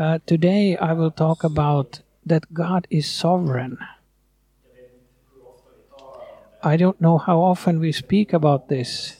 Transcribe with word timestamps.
Uh, 0.00 0.18
today 0.24 0.78
I 0.78 0.94
will 0.94 1.10
talk 1.10 1.44
about 1.44 2.00
that 2.24 2.54
God 2.54 2.86
is 2.88 3.06
sovereign. 3.06 3.76
I 6.62 6.78
don't 6.78 6.98
know 7.02 7.18
how 7.18 7.42
often 7.42 7.80
we 7.80 7.92
speak 7.92 8.32
about 8.32 8.70
this. 8.70 9.16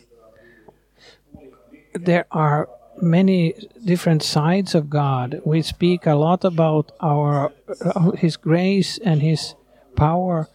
There 1.93 2.25
are 2.31 2.71
many 3.03 3.53
different 3.85 4.23
sides 4.23 4.75
of 4.75 4.89
God. 4.89 5.43
We 5.45 5.61
speak 5.61 6.07
a 6.07 6.15
lot 6.15 6.47
about 6.47 6.93
our 6.99 7.53
uh, 7.85 8.13
His 8.13 8.39
grace 8.39 8.97
and 9.05 9.21
His 9.21 9.55
power, 9.97 10.49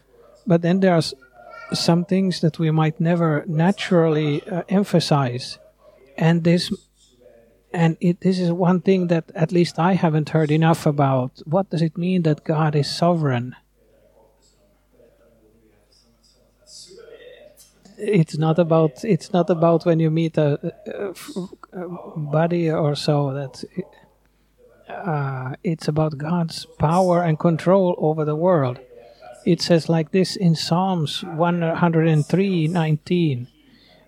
but 0.48 0.64
then 0.64 0.80
there 0.80 0.96
are 0.96 1.05
some 1.71 2.04
things 2.04 2.42
that 2.42 2.57
we 2.57 2.71
might 2.71 3.00
never 3.00 3.44
naturally 3.46 4.42
uh, 4.50 4.64
emphasize, 4.70 5.60
and 6.18 6.44
this 6.44 6.73
and 7.76 7.98
it, 8.00 8.21
this 8.21 8.39
is 8.39 8.52
one 8.52 8.82
thing 8.82 9.07
that 9.07 9.30
at 9.36 9.52
least 9.52 9.78
I 9.78 9.94
haven't 9.94 10.30
heard 10.30 10.50
enough 10.50 10.86
about. 10.86 11.42
What 11.46 11.70
does 11.70 11.82
it 11.82 11.97
mean 11.97 12.21
that 12.24 12.46
God 12.46 12.74
is 12.75 12.89
sovereign? 12.89 13.56
It's 17.97 18.38
not 18.38 18.60
about 18.60 19.06
it's 19.06 19.32
not 19.32 19.50
about 19.50 19.86
when 19.86 20.00
you 20.00 20.10
meet 20.10 20.38
a, 20.38 20.74
a, 21.74 21.88
buddy 22.18 22.69
or 22.69 22.93
so 22.96 23.33
that 23.33 23.64
uh, 24.89 25.55
it's 25.64 25.88
about 25.88 26.18
God's 26.18 26.66
power 26.78 27.24
and 27.24 27.39
control 27.39 27.96
over 27.97 28.25
the 28.25 28.36
world. 28.36 28.80
It 29.46 29.61
says 29.61 29.88
like 29.88 30.11
this 30.11 30.36
in 30.36 30.55
Psalms 30.55 31.21
103:19. 31.21 33.47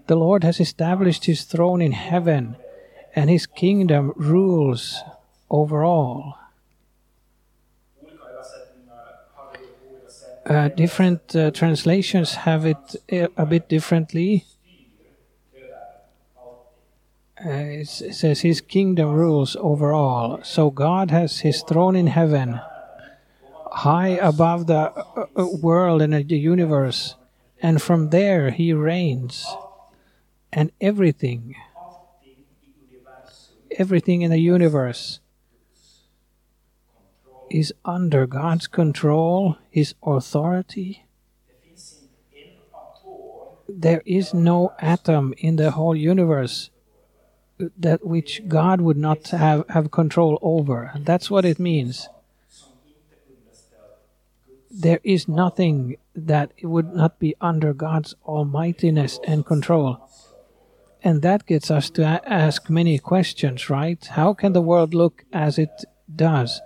The 0.07 0.15
Lord 0.15 0.43
has 0.43 0.59
established 0.59 1.23
his 1.25 1.43
throne 1.43 1.81
in 1.81 1.93
heaven 1.93 2.57
and 3.15 3.29
his 3.29 3.45
kingdom 3.45 4.13
rules 4.15 5.03
over 5.49 5.83
all. 5.83 6.37
Uh, 10.45 10.69
different 10.69 11.35
uh, 11.35 11.51
translations 11.51 12.35
have 12.35 12.65
it 12.65 12.95
uh, 13.11 13.27
a 13.35 13.45
bit 13.45 13.67
differently. 13.67 14.45
Uh, 17.45 17.83
it 17.83 17.87
says 17.87 18.41
his 18.41 18.61
kingdom 18.61 19.11
rules 19.11 19.55
over 19.59 19.93
all. 19.93 20.39
So 20.43 20.71
God 20.71 21.11
has 21.11 21.39
his 21.41 21.61
throne 21.61 21.95
in 21.95 22.07
heaven, 22.07 22.59
high 23.71 24.17
above 24.21 24.67
the 24.67 24.91
uh, 24.91 25.25
uh, 25.35 25.45
world 25.45 26.01
and 26.01 26.13
the 26.13 26.37
universe, 26.37 27.15
and 27.61 27.81
from 27.81 28.09
there 28.09 28.49
he 28.49 28.73
reigns, 28.73 29.45
and 30.51 30.71
everything 30.81 31.55
everything 33.77 34.21
in 34.21 34.31
the 34.31 34.39
universe 34.39 35.19
is 37.49 37.73
under 37.85 38.27
God's 38.27 38.67
control, 38.67 39.57
His 39.69 39.95
authority. 40.03 41.05
There 43.69 44.01
is 44.05 44.33
no 44.33 44.73
atom 44.79 45.33
in 45.37 45.55
the 45.57 45.71
whole 45.71 45.95
universe 45.95 46.69
that 47.77 48.05
which 48.05 48.47
God 48.47 48.81
would 48.81 48.97
not 48.97 49.27
have, 49.29 49.65
have 49.69 49.91
control 49.91 50.37
over. 50.41 50.91
That's 50.95 51.31
what 51.31 51.45
it 51.45 51.59
means. 51.59 52.07
There 54.69 54.99
is 55.03 55.27
nothing 55.27 55.97
that 56.15 56.51
would 56.61 56.93
not 56.93 57.19
be 57.19 57.35
under 57.41 57.73
God's 57.73 58.15
almightiness 58.25 59.19
and 59.25 59.45
control. 59.45 60.06
And 61.03 61.21
that 61.21 61.45
gets 61.45 61.69
us 61.71 61.89
to 61.91 62.03
ask 62.25 62.69
many 62.69 62.97
questions, 62.99 63.69
right? 63.69 64.03
How 64.05 64.33
can 64.33 64.53
the 64.53 64.61
world 64.61 64.93
look 64.93 65.23
as 65.31 65.57
it 65.57 65.85
does? 66.13 66.61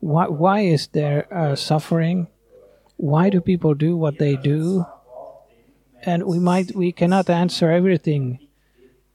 Why, 0.00 0.28
why 0.28 0.60
is 0.60 0.88
there 0.88 1.32
uh, 1.32 1.56
suffering? 1.56 2.28
Why 2.96 3.30
do 3.30 3.40
people 3.40 3.74
do 3.74 3.96
what 3.96 4.18
they 4.18 4.36
do? 4.36 4.86
And 6.04 6.24
we 6.24 6.38
might, 6.38 6.74
we 6.74 6.92
cannot 6.92 7.30
answer 7.30 7.70
everything, 7.70 8.40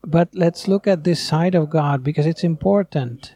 but 0.04 0.30
let's 0.34 0.68
look 0.68 0.88
at 0.88 1.04
this 1.04 1.22
side 1.22 1.56
of 1.56 1.70
God 1.70 2.04
because 2.04 2.26
it's 2.26 2.44
important, 2.44 3.36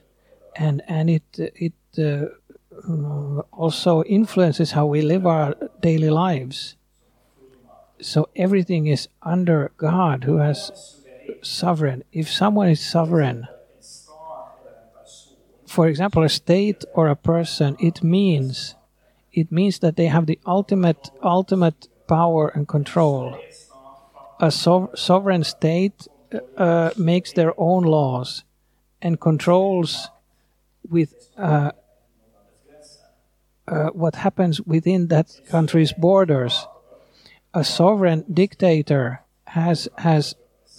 and 0.56 0.82
and 0.88 1.10
it 1.10 1.24
it 1.38 1.74
uh, 2.00 3.42
also 3.52 4.04
influences 4.04 4.72
how 4.72 4.86
we 4.86 5.02
live 5.02 5.26
our 5.28 5.56
daily 5.82 6.10
lives. 6.10 6.78
So 8.00 8.30
everything 8.38 8.88
is 8.88 9.10
under 9.22 9.72
God, 9.76 10.24
who 10.24 10.38
has 10.38 11.01
sovereign. 11.42 12.04
If 12.12 12.30
someone 12.30 12.70
is 12.70 12.80
sovereign, 12.80 13.48
for 15.68 15.88
example, 15.88 16.24
a 16.24 16.30
state 16.30 16.84
or 16.94 17.08
a 17.08 17.16
person, 17.16 17.78
it 17.80 18.04
means 18.04 18.76
it 19.34 19.52
means 19.52 19.80
that 19.80 19.96
they 19.96 20.08
have 20.08 20.26
the 20.26 20.40
ultimate 20.46 21.10
ultimate 21.24 21.88
power 22.08 22.50
and 22.50 22.68
control. 22.68 23.40
A 24.40 24.52
sov- 24.52 24.90
sovereign 24.96 25.44
state 25.44 26.08
uh, 26.58 26.92
makes 26.98 27.32
their 27.34 27.54
own 27.58 27.84
laws 27.84 28.44
and 29.02 29.20
controls 29.20 30.10
with 30.90 31.14
uh, 31.38 31.72
uh, 33.68 33.90
what 33.90 34.16
happens 34.16 34.60
within 34.62 35.08
that 35.08 35.40
country's 35.50 35.94
borders. 35.94 36.68
A 37.54 37.64
sovereign 37.64 38.26
dictator 38.32 39.22
has 39.46 39.88
has 39.98 40.36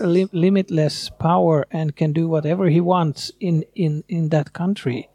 li- 0.06 0.28
limitless 0.32 1.10
power 1.10 1.66
and 1.70 1.96
can 1.96 2.12
do 2.12 2.28
whatever 2.28 2.68
he 2.68 2.80
wants 2.80 3.32
in, 3.40 3.64
in, 3.74 4.04
in 4.08 4.28
that 4.30 4.52
country. 4.52 5.08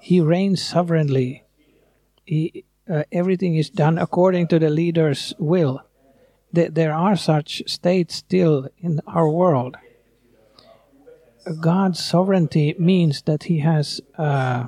He 0.00 0.20
reigns 0.20 0.62
sovereignly. 0.62 1.44
He, 2.24 2.64
uh, 2.88 3.04
everything 3.10 3.56
is 3.56 3.70
done 3.70 3.98
according 3.98 4.48
to 4.48 4.58
the 4.58 4.70
leader's 4.70 5.34
will. 5.38 5.82
Th- 6.54 6.70
there 6.72 6.94
are 6.94 7.16
such 7.16 7.62
states 7.66 8.16
still 8.16 8.68
in 8.78 9.00
our 9.06 9.28
world. 9.28 9.76
God's 11.60 12.04
sovereignty 12.04 12.74
means 12.78 13.22
that 13.22 13.44
He 13.44 13.60
has 13.60 14.00
uh, 14.18 14.66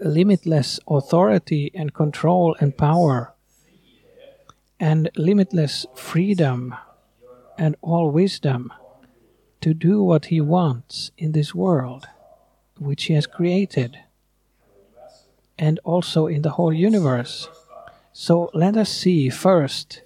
limitless 0.00 0.80
authority 0.88 1.70
and 1.74 1.92
control 1.92 2.56
and 2.60 2.76
power, 2.76 3.34
and 4.78 5.10
limitless 5.16 5.86
freedom 5.94 6.74
and 7.60 7.76
all 7.82 8.10
wisdom 8.10 8.72
to 9.60 9.74
do 9.74 10.02
what 10.02 10.26
he 10.26 10.40
wants 10.40 11.10
in 11.18 11.32
this 11.32 11.54
world, 11.54 12.08
which 12.78 13.04
he 13.04 13.12
has 13.12 13.26
created, 13.26 13.98
and 15.58 15.78
also 15.84 16.26
in 16.26 16.40
the 16.40 16.56
whole 16.56 16.72
universe. 16.72 17.50
So 18.14 18.50
let 18.54 18.78
us 18.78 18.88
see 18.88 19.28
first 19.28 20.00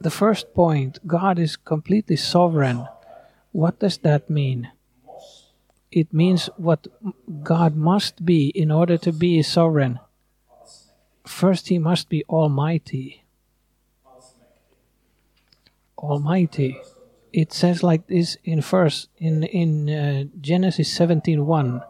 the 0.00 0.10
first 0.10 0.54
point 0.54 1.06
God 1.06 1.38
is 1.38 1.56
completely 1.56 2.16
sovereign. 2.16 2.88
What 3.52 3.78
does 3.78 3.98
that 3.98 4.30
mean? 4.30 4.70
It 5.90 6.12
means 6.12 6.48
what 6.56 6.86
God 7.42 7.76
must 7.76 8.24
be 8.24 8.48
in 8.48 8.70
order 8.70 8.96
to 8.98 9.12
be 9.12 9.42
sovereign. 9.42 10.00
First, 11.26 11.68
he 11.68 11.78
must 11.78 12.08
be 12.08 12.24
almighty. 12.28 13.25
Almighty. 15.98 16.80
It 17.32 17.52
says 17.52 17.82
like 17.82 18.06
this 18.06 18.36
in 18.44 18.62
first 18.62 19.08
in 19.18 19.42
in 19.44 19.90
uh, 19.90 20.24
Genesis 20.40 20.96
17:1 20.98 21.84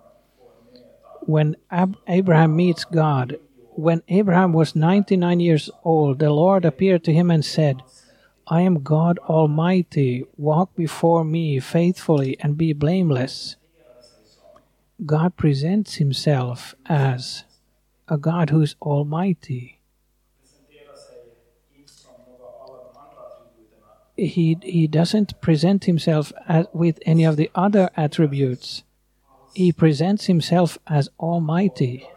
when 1.20 1.56
Ab- 1.70 1.96
Abraham 2.06 2.56
meets 2.56 2.84
God 2.84 3.38
when 3.74 4.02
Abraham 4.08 4.52
was 4.52 4.74
99 4.74 5.40
years 5.40 5.70
old 5.84 6.18
the 6.18 6.30
Lord 6.30 6.64
appeared 6.64 7.04
to 7.04 7.12
him 7.12 7.30
and 7.30 7.44
said 7.44 7.82
I 8.48 8.60
am 8.60 8.82
God 8.84 9.18
Almighty. 9.28 10.24
Walk 10.36 10.76
before 10.76 11.24
me 11.24 11.58
faithfully 11.58 12.36
and 12.38 12.56
be 12.56 12.72
blameless. 12.72 13.56
God 15.04 15.36
presents 15.36 15.96
himself 15.96 16.76
as 16.86 17.42
a 18.08 18.16
God 18.16 18.50
who's 18.50 18.76
almighty 18.80 19.75
he 24.16 24.56
he 24.62 24.86
doesn't 24.86 25.40
present 25.40 25.84
himself 25.84 26.32
as, 26.48 26.66
with 26.72 26.98
any 27.04 27.24
of 27.24 27.36
the 27.36 27.50
other 27.54 27.90
attributes. 27.96 28.82
He 29.54 29.72
presents 29.72 30.26
himself 30.26 30.78
as 30.86 31.08
Almighty, 31.18 32.08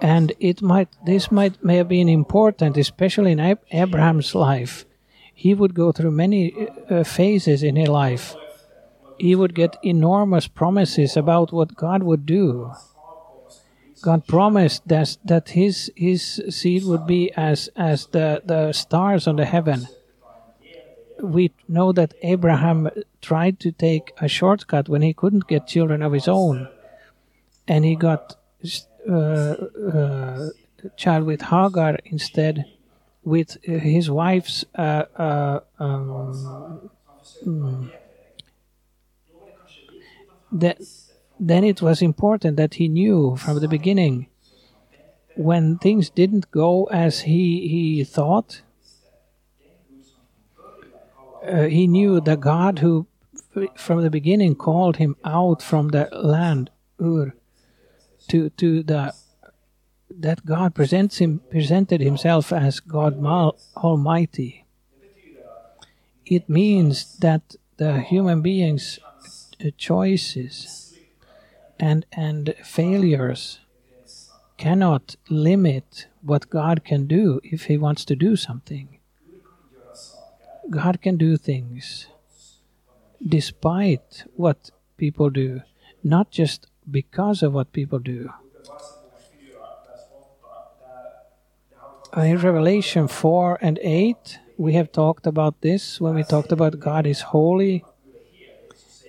and 0.00 0.32
it 0.40 0.62
might 0.62 0.88
this 1.04 1.30
might 1.30 1.62
may 1.62 1.76
have 1.76 1.88
been 1.88 2.08
important, 2.08 2.76
especially 2.76 3.32
in 3.32 3.40
Ab- 3.40 3.64
Abraham's 3.70 4.34
life. 4.34 4.84
He 5.34 5.54
would 5.54 5.74
go 5.74 5.92
through 5.92 6.12
many 6.12 6.68
uh, 6.88 7.04
phases 7.04 7.62
in 7.62 7.76
his 7.76 7.88
life. 7.88 8.34
He 9.18 9.34
would 9.34 9.54
get 9.54 9.76
enormous 9.82 10.46
promises 10.48 11.16
about 11.16 11.52
what 11.52 11.76
God 11.76 12.02
would 12.02 12.26
do. 12.26 12.72
God 14.02 14.26
promised 14.26 14.86
that 14.88 15.16
that 15.24 15.50
his 15.50 15.90
his 15.96 16.42
seed 16.50 16.84
would 16.84 17.06
be 17.06 17.32
as 17.36 17.68
as 17.76 18.06
the 18.08 18.42
the 18.44 18.72
stars 18.72 19.26
on 19.26 19.36
the 19.36 19.44
heaven 19.44 19.88
we 21.22 21.52
know 21.68 21.92
that 21.92 22.14
Abraham 22.22 22.90
tried 23.20 23.60
to 23.60 23.72
take 23.72 24.12
a 24.18 24.28
shortcut 24.28 24.88
when 24.88 25.02
he 25.02 25.12
couldn't 25.12 25.46
get 25.46 25.66
children 25.66 26.02
of 26.02 26.12
his 26.12 26.28
own. 26.28 26.68
and 27.66 27.84
he 27.84 27.96
got 27.96 28.36
uh, 29.08 29.14
uh, 29.14 30.48
child 30.96 31.24
with 31.24 31.42
Hagar 31.42 31.98
instead, 32.04 32.64
with 33.22 33.56
his 33.64 34.10
wife's 34.10 34.64
uh, 34.74 35.04
uh 35.16 35.60
um, 35.78 36.90
mm, 37.46 37.90
that, 40.52 40.78
then 41.40 41.64
it 41.64 41.80
was 41.80 42.02
important 42.02 42.56
that 42.56 42.74
he 42.74 42.88
knew 42.88 43.36
from 43.36 43.60
the 43.60 43.68
beginning 43.68 44.28
when 45.36 45.78
things 45.78 46.10
didn't 46.10 46.50
go 46.50 46.84
as 46.84 47.22
he 47.22 47.68
he 47.68 48.04
thought. 48.04 48.62
Uh, 51.46 51.64
he 51.64 51.86
knew 51.86 52.20
the 52.20 52.36
God 52.36 52.78
who, 52.78 53.06
from 53.76 54.02
the 54.02 54.10
beginning, 54.10 54.54
called 54.54 54.96
him 54.96 55.16
out 55.24 55.62
from 55.62 55.88
the 55.88 56.08
land 56.12 56.70
Ur 57.00 57.34
to 58.28 58.50
to 58.50 58.82
the 58.82 59.14
that 60.10 60.46
God 60.46 60.74
presents 60.74 61.18
him 61.18 61.40
presented 61.50 62.00
himself 62.00 62.52
as 62.52 62.80
God 62.80 63.22
Almighty. 63.76 64.64
It 66.24 66.48
means 66.48 67.18
that 67.18 67.56
the 67.76 68.00
human 68.00 68.40
beings' 68.40 68.98
choices 69.76 70.96
and 71.78 72.06
and 72.12 72.54
failures 72.62 73.60
cannot 74.56 75.16
limit 75.28 76.06
what 76.22 76.48
God 76.48 76.84
can 76.84 77.06
do 77.06 77.40
if 77.42 77.64
He 77.64 77.76
wants 77.76 78.04
to 78.06 78.16
do 78.16 78.36
something. 78.36 78.93
God 80.70 81.00
can 81.02 81.16
do 81.16 81.36
things 81.36 82.06
despite 83.26 84.24
what 84.34 84.70
people 84.96 85.30
do, 85.30 85.62
not 86.02 86.30
just 86.30 86.66
because 86.90 87.42
of 87.42 87.52
what 87.52 87.72
people 87.72 87.98
do. 87.98 88.30
In 92.16 92.38
Revelation 92.38 93.08
4 93.08 93.58
and 93.60 93.78
8, 93.82 94.38
we 94.56 94.74
have 94.74 94.92
talked 94.92 95.26
about 95.26 95.60
this 95.62 96.00
when 96.00 96.14
we 96.14 96.22
talked 96.22 96.52
about 96.52 96.78
God 96.78 97.06
is 97.06 97.22
holy. 97.22 97.84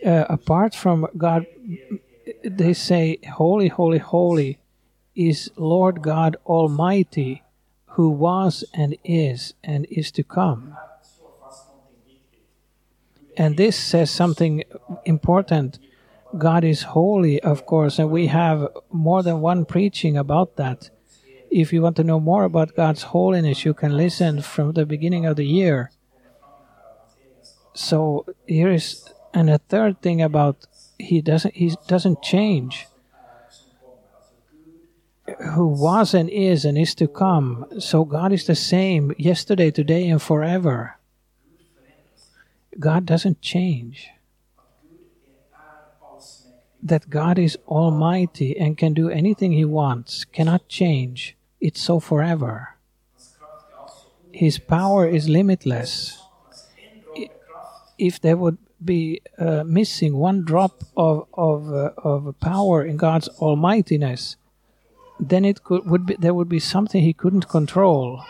Uh, 0.04 0.26
apart 0.28 0.74
from 0.74 1.08
God, 1.18 1.46
they 2.44 2.74
say, 2.74 3.20
Holy, 3.34 3.68
holy, 3.68 4.00
holy 4.00 4.60
is 5.16 5.52
Lord 5.56 6.02
God 6.02 6.36
Almighty, 6.46 7.44
who 7.90 8.10
was 8.10 8.64
and 8.74 8.98
is 9.04 9.54
and 9.64 9.86
is 9.90 10.12
to 10.12 10.24
come. 10.24 10.76
And 13.38 13.58
this 13.58 13.78
says 13.78 14.12
something 14.12 14.64
important. 15.06 15.80
God 16.38 16.64
is 16.64 16.84
holy, 16.84 17.42
of 17.42 17.66
course, 17.66 18.00
and 18.00 18.10
we 18.10 18.28
have 18.28 18.68
more 18.92 19.24
than 19.24 19.42
one 19.42 19.66
preaching 19.66 20.18
about 20.18 20.56
that. 20.58 20.90
If 21.52 21.72
you 21.72 21.82
want 21.82 21.96
to 21.98 22.04
know 22.04 22.20
more 22.20 22.44
about 22.44 22.76
God's 22.76 23.04
holiness, 23.04 23.64
you 23.66 23.74
can 23.74 23.96
listen 23.96 24.42
from 24.42 24.74
the 24.74 24.86
beginning 24.86 25.26
of 25.26 25.36
the 25.36 25.46
year. 25.46 25.92
So 27.74 28.26
here 28.48 28.72
is 28.72 29.10
and 29.34 29.50
a 29.50 29.58
third 29.58 30.02
thing 30.02 30.22
about 30.22 30.66
he 30.98 31.22
doesn't 31.22 31.54
he 31.56 31.76
doesn't 31.88 32.22
change 32.22 32.88
who 35.54 35.68
was 35.68 36.14
and 36.14 36.30
is 36.30 36.66
and 36.66 36.78
is 36.78 36.96
to 36.96 37.08
come. 37.08 37.66
So 37.80 38.06
God 38.06 38.32
is 38.32 38.46
the 38.46 38.56
same 38.56 39.14
yesterday, 39.18 39.72
today, 39.72 40.08
and 40.08 40.22
forever. 40.22 40.98
God 42.80 43.06
doesn't 43.06 43.42
change. 43.42 44.10
That 46.82 47.10
God 47.10 47.40
is 47.40 47.58
almighty 47.68 48.58
and 48.58 48.78
can 48.78 48.94
do 48.94 49.10
anything 49.10 49.54
He 49.54 49.66
wants, 49.66 50.26
cannot 50.26 50.68
change. 50.68 51.36
It's 51.60 51.82
so 51.82 52.00
forever. 52.00 52.76
His 54.32 54.60
power 54.60 55.08
is 55.08 55.30
limitless. 55.30 56.22
If 57.98 58.20
there 58.20 58.38
would 58.38 58.58
be 58.84 59.22
uh, 59.40 59.64
missing 59.64 60.18
one 60.18 60.44
drop 60.44 60.84
of, 60.98 61.28
of, 61.34 61.74
uh, 61.74 61.92
of 61.98 62.40
power 62.40 62.84
in 62.84 62.98
God's 62.98 63.30
almightiness, 63.40 64.36
then 65.20 65.46
it 65.46 65.64
could 65.64 65.90
would 65.90 66.06
be 66.06 66.16
there 66.20 66.34
would 66.34 66.50
be 66.50 66.60
something 66.60 67.02
he 67.02 67.14
couldn't 67.14 67.48
control. 67.48 68.24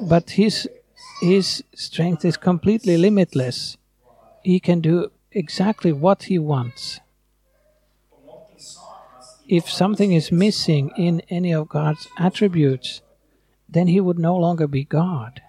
But 0.00 0.30
his 0.30 0.68
his 1.20 1.64
strength 1.74 2.24
is 2.24 2.36
completely 2.36 2.96
limitless. 2.96 3.76
He 4.42 4.60
can 4.60 4.80
do 4.80 5.10
exactly 5.32 5.92
what 5.92 6.24
he 6.24 6.38
wants. 6.38 7.00
If 9.48 9.70
something 9.70 10.12
is 10.12 10.32
missing 10.32 10.90
in 10.96 11.22
any 11.30 11.52
of 11.52 11.68
God's 11.68 12.08
attributes, 12.18 13.00
then 13.68 13.86
he 13.86 14.00
would 14.00 14.18
no 14.18 14.36
longer 14.36 14.66
be 14.66 14.84
God. 14.84 15.42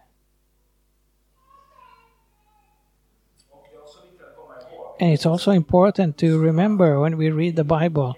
And 4.99 5.13
it's 5.13 5.25
also 5.25 5.51
important 5.51 6.17
to 6.19 6.39
remember 6.39 6.99
when 6.99 7.17
we 7.17 7.29
read 7.29 7.55
the 7.55 7.63
Bible 7.63 8.15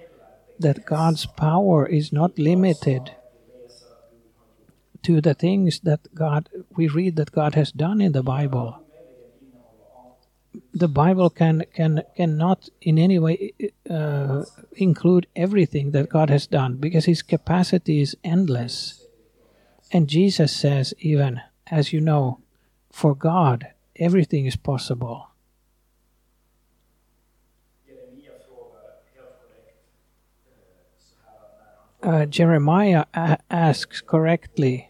that 0.60 0.86
God's 0.86 1.26
power 1.26 1.86
is 1.86 2.14
not 2.14 2.40
limited 2.40 3.12
to 5.04 5.22
the 5.22 5.34
things 5.34 5.80
that 5.82 6.14
God 6.14 6.50
we 6.76 6.88
read 6.88 7.16
that 7.16 7.32
God 7.32 7.56
has 7.56 7.72
done 7.72 8.02
in 8.02 8.12
the 8.12 8.24
Bible. 8.24 8.84
The 10.74 10.88
Bible 10.88 11.30
can 11.30 11.64
can 11.74 12.04
cannot 12.16 12.70
in 12.82 12.98
any 12.98 13.20
way 13.20 13.54
uh, 13.90 14.44
include 14.74 15.28
everything 15.36 15.92
that 15.92 16.10
God 16.10 16.30
has 16.30 16.48
done 16.48 16.78
because 16.78 17.06
His 17.06 17.22
capacity 17.22 18.02
is 18.02 18.18
endless. 18.24 19.06
And 19.92 20.08
Jesus 20.08 20.56
says, 20.56 20.94
even 21.00 21.42
as 21.68 21.94
you 21.94 22.02
know, 22.02 22.40
for 22.92 23.16
God 23.16 23.68
everything 23.96 24.46
is 24.46 24.56
possible. 24.56 25.30
uh, 32.02 32.26
Jeremiah 32.26 33.06
a- 33.14 33.40
asks 33.50 34.02
correctly 34.02 34.89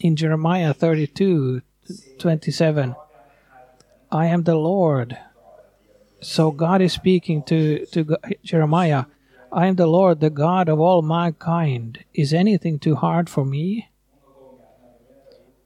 in 0.00 0.16
Jeremiah 0.16 0.74
32 0.74 1.62
27, 2.18 2.94
I 4.12 4.26
am 4.26 4.44
the 4.44 4.54
Lord. 4.54 5.18
So 6.20 6.50
God 6.50 6.82
is 6.82 6.92
speaking 6.92 7.42
to, 7.44 7.86
to 7.86 8.16
Jeremiah, 8.44 9.06
I 9.52 9.66
am 9.66 9.76
the 9.76 9.86
Lord, 9.86 10.20
the 10.20 10.30
God 10.30 10.68
of 10.68 10.78
all 10.78 11.02
mankind. 11.02 12.04
Is 12.14 12.32
anything 12.32 12.78
too 12.78 12.94
hard 12.96 13.28
for 13.28 13.44
me? 13.44 13.88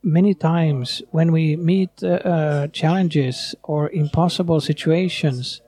Many 0.02 0.34
times 0.34 1.02
when 1.10 1.32
we 1.32 1.56
meet 1.56 2.02
uh, 2.02 2.06
uh, 2.06 2.66
challenges 2.68 3.54
or 3.62 3.90
impossible 3.90 4.60
situations, 4.60 5.60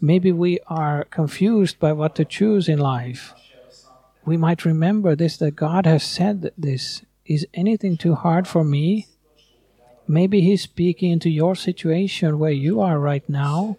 maybe 0.00 0.32
we 0.32 0.58
are 0.66 1.04
confused 1.04 1.78
by 1.78 1.92
what 1.92 2.14
to 2.16 2.24
choose 2.24 2.68
in 2.68 2.78
life 2.78 3.34
we 4.26 4.36
might 4.36 4.64
remember 4.64 5.14
this 5.14 5.38
that 5.38 5.56
God 5.56 5.86
has 5.86 6.02
said 6.02 6.50
this. 6.58 7.02
Is 7.26 7.46
anything 7.54 7.96
too 7.96 8.14
hard 8.14 8.46
for 8.46 8.62
me? 8.62 9.08
Maybe 10.06 10.40
He's 10.40 10.62
speaking 10.62 11.10
into 11.10 11.28
your 11.28 11.56
situation 11.56 12.38
where 12.38 12.52
you 12.52 12.80
are 12.80 13.00
right 13.00 13.28
now. 13.28 13.78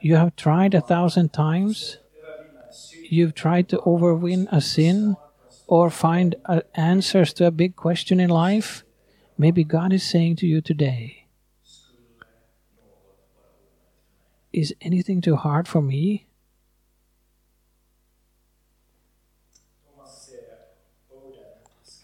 You 0.00 0.16
have 0.16 0.34
tried 0.34 0.74
a 0.74 0.80
thousand 0.80 1.32
times. 1.32 1.98
You've 3.08 3.34
tried 3.34 3.68
to 3.68 3.78
overwin 3.78 4.48
a 4.50 4.60
sin 4.60 5.16
or 5.66 5.90
find 5.90 6.34
answers 6.74 7.32
to 7.34 7.46
a 7.46 7.52
big 7.52 7.76
question 7.76 8.18
in 8.18 8.30
life. 8.30 8.82
Maybe 9.38 9.62
God 9.62 9.92
is 9.92 10.02
saying 10.02 10.36
to 10.36 10.46
you 10.46 10.60
today, 10.60 11.26
Is 14.52 14.74
anything 14.80 15.20
too 15.20 15.36
hard 15.36 15.68
for 15.68 15.80
me? 15.80 16.26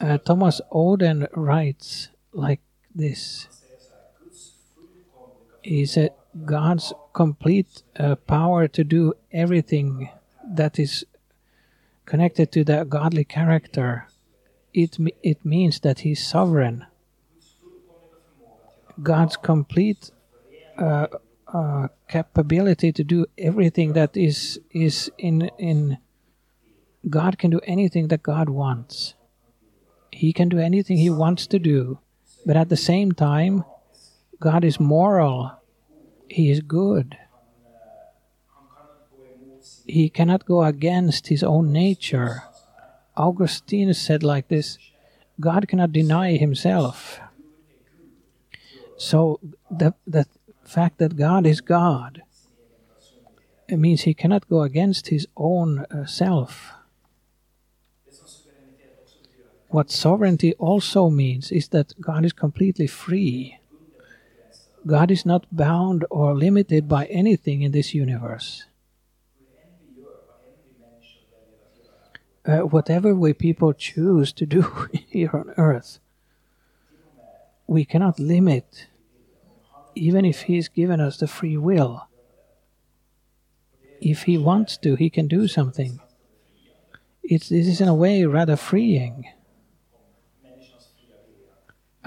Uh, 0.07 0.19
Thomas 0.19 0.61
Oden 0.71 1.27
writes 1.35 2.11
like 2.33 2.61
this. 2.95 3.49
He 5.63 5.85
said, 5.85 6.13
God's 6.45 6.93
complete 7.13 7.83
uh, 7.99 8.15
power 8.15 8.69
to 8.69 8.85
do 8.85 9.15
everything 9.33 10.11
that 10.47 10.79
is 10.79 11.05
connected 12.05 12.53
to 12.53 12.63
the 12.63 12.85
godly 12.85 13.25
character, 13.25 14.07
it, 14.73 14.97
it 15.25 15.45
means 15.45 15.81
that 15.81 16.01
He's 16.01 16.25
sovereign. 16.25 16.87
God's 19.03 19.37
complete 19.37 20.13
uh, 20.79 21.09
uh, 21.53 21.89
capability 22.09 22.93
to 22.93 23.03
do 23.03 23.27
everything 23.37 23.95
that 23.95 24.17
is 24.17 24.61
is 24.71 25.11
in 25.19 25.51
in 25.59 25.99
God 27.11 27.39
can 27.39 27.51
do 27.51 27.61
anything 27.65 28.07
that 28.09 28.23
God 28.23 28.49
wants. 28.49 29.16
He 30.17 30.33
can 30.33 30.49
do 30.49 30.59
anything 30.59 30.97
he 30.97 31.11
wants 31.11 31.47
to 31.49 31.59
do. 31.59 31.99
But 32.47 32.57
at 32.57 32.69
the 32.69 32.77
same 32.77 33.13
time, 33.13 33.65
God 34.41 34.65
is 34.65 34.81
moral. 34.81 35.53
He 36.29 36.51
is 36.51 36.61
good. 36.61 37.17
he 39.87 40.09
cannot 40.09 40.45
go 40.45 40.65
against 40.65 41.29
his 41.29 41.43
own 41.43 41.73
nature. 41.73 42.43
Augustine 43.17 43.95
said 43.95 44.23
like 44.23 44.49
this 44.49 44.79
God 45.39 45.69
cannot 45.69 45.93
deny 45.93 46.37
himself. 46.37 47.21
So 48.97 49.39
the, 49.71 49.95
the 50.07 50.27
fact 50.65 50.99
that 50.99 51.17
God 51.17 51.47
is 51.47 51.61
God 51.61 52.23
it 53.69 53.79
means 53.79 54.03
he 54.03 54.15
cannot 54.15 54.49
go 54.49 54.63
against 54.63 55.09
his 55.09 55.27
own 55.37 55.81
uh, 55.91 56.07
self. 56.07 56.76
What 59.69 59.91
sovereignty 59.91 60.55
also 60.55 61.11
means 61.11 61.51
is 61.51 61.69
that 61.69 62.01
God 62.01 62.25
is 62.25 62.33
completely 62.33 62.87
free. 62.87 63.59
God 64.87 65.11
is 65.11 65.27
not 65.27 65.47
bound 65.51 66.05
or 66.11 66.37
limited 66.37 66.89
by 66.89 67.07
anything 67.07 67.63
in 67.63 67.73
this 67.73 67.93
universe. 67.93 68.65
Uh, 72.45 72.59
whatever 72.59 73.13
way 73.13 73.33
people 73.33 73.73
choose 73.73 74.33
to 74.33 74.47
do 74.47 74.89
here 75.11 75.31
on 75.33 75.53
earth, 75.57 75.99
we 77.67 77.85
cannot 77.85 78.21
limit, 78.21 78.87
even 79.97 80.25
if 80.25 80.43
He's 80.43 80.69
given 80.69 81.01
us 81.01 81.17
the 81.17 81.27
free 81.27 81.57
will. 81.57 82.07
If 84.01 84.23
He 84.23 84.39
wants 84.39 84.77
to, 84.79 84.95
He 84.95 85.11
can 85.11 85.27
do 85.27 85.49
something. 85.49 85.99
It's, 87.25 87.49
this 87.49 87.67
is, 87.67 87.81
in 87.81 87.89
a 87.89 87.95
way, 87.95 88.25
rather 88.25 88.55
freeing 88.55 89.25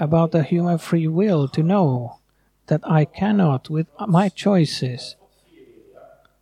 about 0.00 0.32
the 0.32 0.42
human 0.42 0.78
free 0.78 1.06
will 1.06 1.46
to 1.48 1.62
know 1.62 2.18
that 2.66 2.80
I 2.84 3.04
cannot, 3.04 3.68
with 3.68 3.86
my 4.08 4.30
choices, 4.30 5.16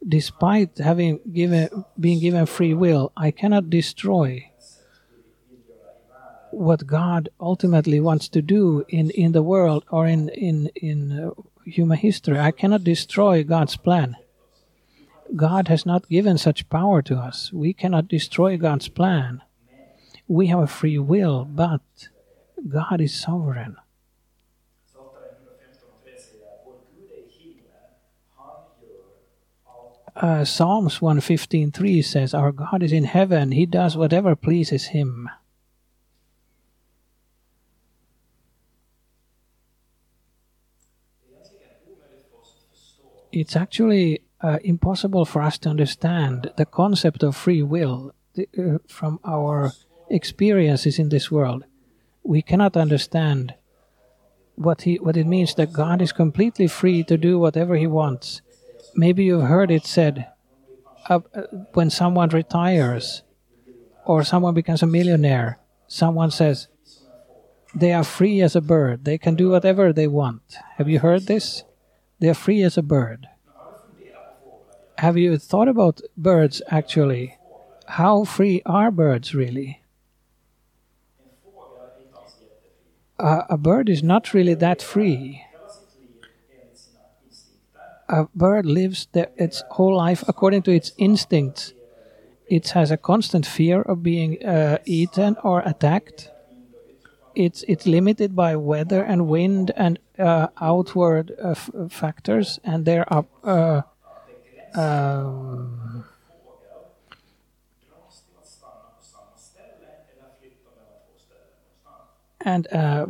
despite 0.07 0.79
having 0.79 1.21
given, 1.33 1.85
being 1.99 2.21
given 2.21 2.47
free 2.47 2.73
will, 2.73 3.13
I 3.17 3.31
cannot 3.33 3.69
destroy 3.69 4.51
what 6.51 6.87
God 6.87 7.29
ultimately 7.41 8.01
wants 8.01 8.29
to 8.29 8.41
do 8.41 8.85
in, 8.89 9.11
in 9.11 9.33
the 9.33 9.43
world 9.43 9.85
or 9.91 10.07
in, 10.07 10.29
in, 10.31 10.71
in 10.77 11.13
uh, 11.13 11.31
human 11.65 11.99
history. 11.99 12.39
I 12.39 12.53
cannot 12.53 12.85
destroy 12.85 13.45
God's 13.45 13.77
plan. 13.77 14.17
God 15.37 15.69
has 15.69 15.85
not 15.85 16.09
given 16.09 16.39
such 16.39 16.71
power 16.71 17.03
to 17.03 17.17
us. 17.17 17.53
We 17.53 17.75
cannot 17.75 18.09
destroy 18.09 18.57
God's 18.57 18.89
plan. 18.89 19.43
We 20.27 20.47
have 20.47 20.61
a 20.61 20.67
free 20.67 20.99
will, 20.99 21.45
but 21.45 21.83
God 22.67 23.01
is 23.01 23.15
sovereign. 23.15 23.77
Uh, 30.17 30.45
Psalms 30.45 30.99
115.3 30.99 32.05
says, 32.05 32.35
Our 32.35 32.51
God 32.51 32.83
is 32.83 32.93
in 32.93 33.05
heaven, 33.05 33.53
He 33.53 33.67
does 33.67 33.97
whatever 33.97 34.35
pleases 34.35 34.87
Him. 34.87 35.31
It's 43.31 43.55
actually 43.55 44.23
uh, 44.41 44.59
impossible 44.65 45.25
for 45.25 45.43
us 45.43 45.59
to 45.59 45.69
understand 45.69 46.51
the 46.57 46.67
concept 46.67 47.23
of 47.23 47.37
free 47.37 47.63
will 47.63 48.13
uh, 48.37 48.79
from 48.89 49.21
our 49.25 49.71
experiences 50.11 50.99
in 50.99 51.11
this 51.11 51.31
world. 51.31 51.65
We 52.29 52.43
cannot 52.43 52.77
understand 52.77 53.55
what 54.55 54.83
he 54.83 54.97
what 54.97 55.17
it 55.17 55.27
means 55.27 55.55
that 55.55 55.73
God 55.73 56.03
is 56.03 56.13
completely 56.13 56.69
free 56.69 57.03
to 57.05 57.17
do 57.17 57.39
whatever 57.39 57.77
he 57.77 57.87
wants. 57.87 58.43
Maybe 58.95 59.25
you've 59.25 59.49
heard 59.49 59.71
it 59.71 59.87
said 59.87 60.29
uh, 61.09 61.21
when 61.73 61.91
someone 61.91 62.29
retires 62.29 63.23
or 64.05 64.25
someone 64.25 64.55
becomes 64.55 64.83
a 64.83 64.87
millionaire, 64.87 65.59
someone 65.87 66.31
says 66.31 66.69
they 67.75 67.93
are 67.93 68.05
free 68.05 68.43
as 68.43 68.55
a 68.57 68.61
bird. 68.61 69.05
They 69.05 69.19
can 69.19 69.35
do 69.35 69.51
whatever 69.51 69.93
they 69.93 70.09
want. 70.09 70.43
Have 70.77 70.89
you 70.89 70.99
heard 70.99 71.27
this? 71.27 71.65
They 72.21 72.29
are 72.29 72.43
free 72.45 72.63
as 72.63 72.77
a 72.77 72.83
bird 72.83 73.29
have 74.99 75.17
you 75.17 75.39
thought 75.39 75.69
about 75.69 76.01
birds 76.17 76.61
actually? 76.69 77.37
How 77.87 78.25
free 78.25 78.63
are 78.67 78.91
birds 78.91 79.35
really? 79.35 79.81
A 83.19 83.59
bird 83.59 83.89
is 83.89 84.03
not 84.03 84.33
really 84.33 84.55
that 84.55 84.81
free. 84.81 85.43
A 88.09 88.27
bird 88.35 88.65
lives 88.65 89.09
the, 89.13 89.29
its 89.37 89.65
whole 89.71 89.97
life 89.97 90.25
according 90.29 90.63
to 90.63 90.71
its 90.71 90.93
instincts. 90.99 91.75
It 92.49 92.71
has 92.71 92.91
a 92.91 92.97
constant 92.97 93.45
fear 93.45 93.83
of 93.83 94.03
being 94.03 94.43
uh, 94.45 94.79
eaten 94.87 95.37
or 95.43 95.61
attacked. 95.61 96.31
It's 97.35 97.65
it's 97.69 97.87
limited 97.87 98.35
by 98.35 98.57
weather 98.57 99.03
and 99.03 99.29
wind 99.29 99.73
and 99.77 99.99
uh, 100.19 100.49
outward 100.61 101.33
uh, 101.43 101.55
factors, 101.89 102.59
and 102.65 102.85
there 102.85 103.05
are 103.13 103.27
uh, 103.45 103.83
um, 104.81 106.05
and 112.41 112.73
uh, 112.73 113.07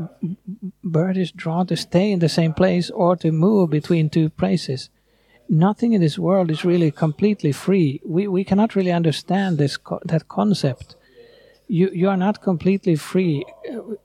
bird 0.82 1.16
is 1.16 1.32
drawn 1.32 1.66
to 1.66 1.76
stay 1.76 2.10
in 2.10 2.18
the 2.18 2.28
same 2.28 2.54
place 2.54 2.90
or 2.90 3.16
to 3.16 3.30
move 3.30 3.70
between 3.70 4.08
two 4.08 4.30
places. 4.30 4.90
Nothing 5.48 5.92
in 5.92 6.00
this 6.00 6.18
world 6.18 6.50
is 6.50 6.64
really 6.64 6.90
completely 6.90 7.52
free. 7.52 8.00
We, 8.04 8.28
we 8.28 8.44
cannot 8.44 8.74
really 8.74 8.92
understand 8.92 9.58
this 9.58 9.76
co 9.76 10.00
that 10.04 10.28
concept. 10.28 10.96
You, 11.70 11.90
you 11.92 12.08
are 12.08 12.16
not 12.16 12.42
completely 12.42 12.96
free. 12.96 13.44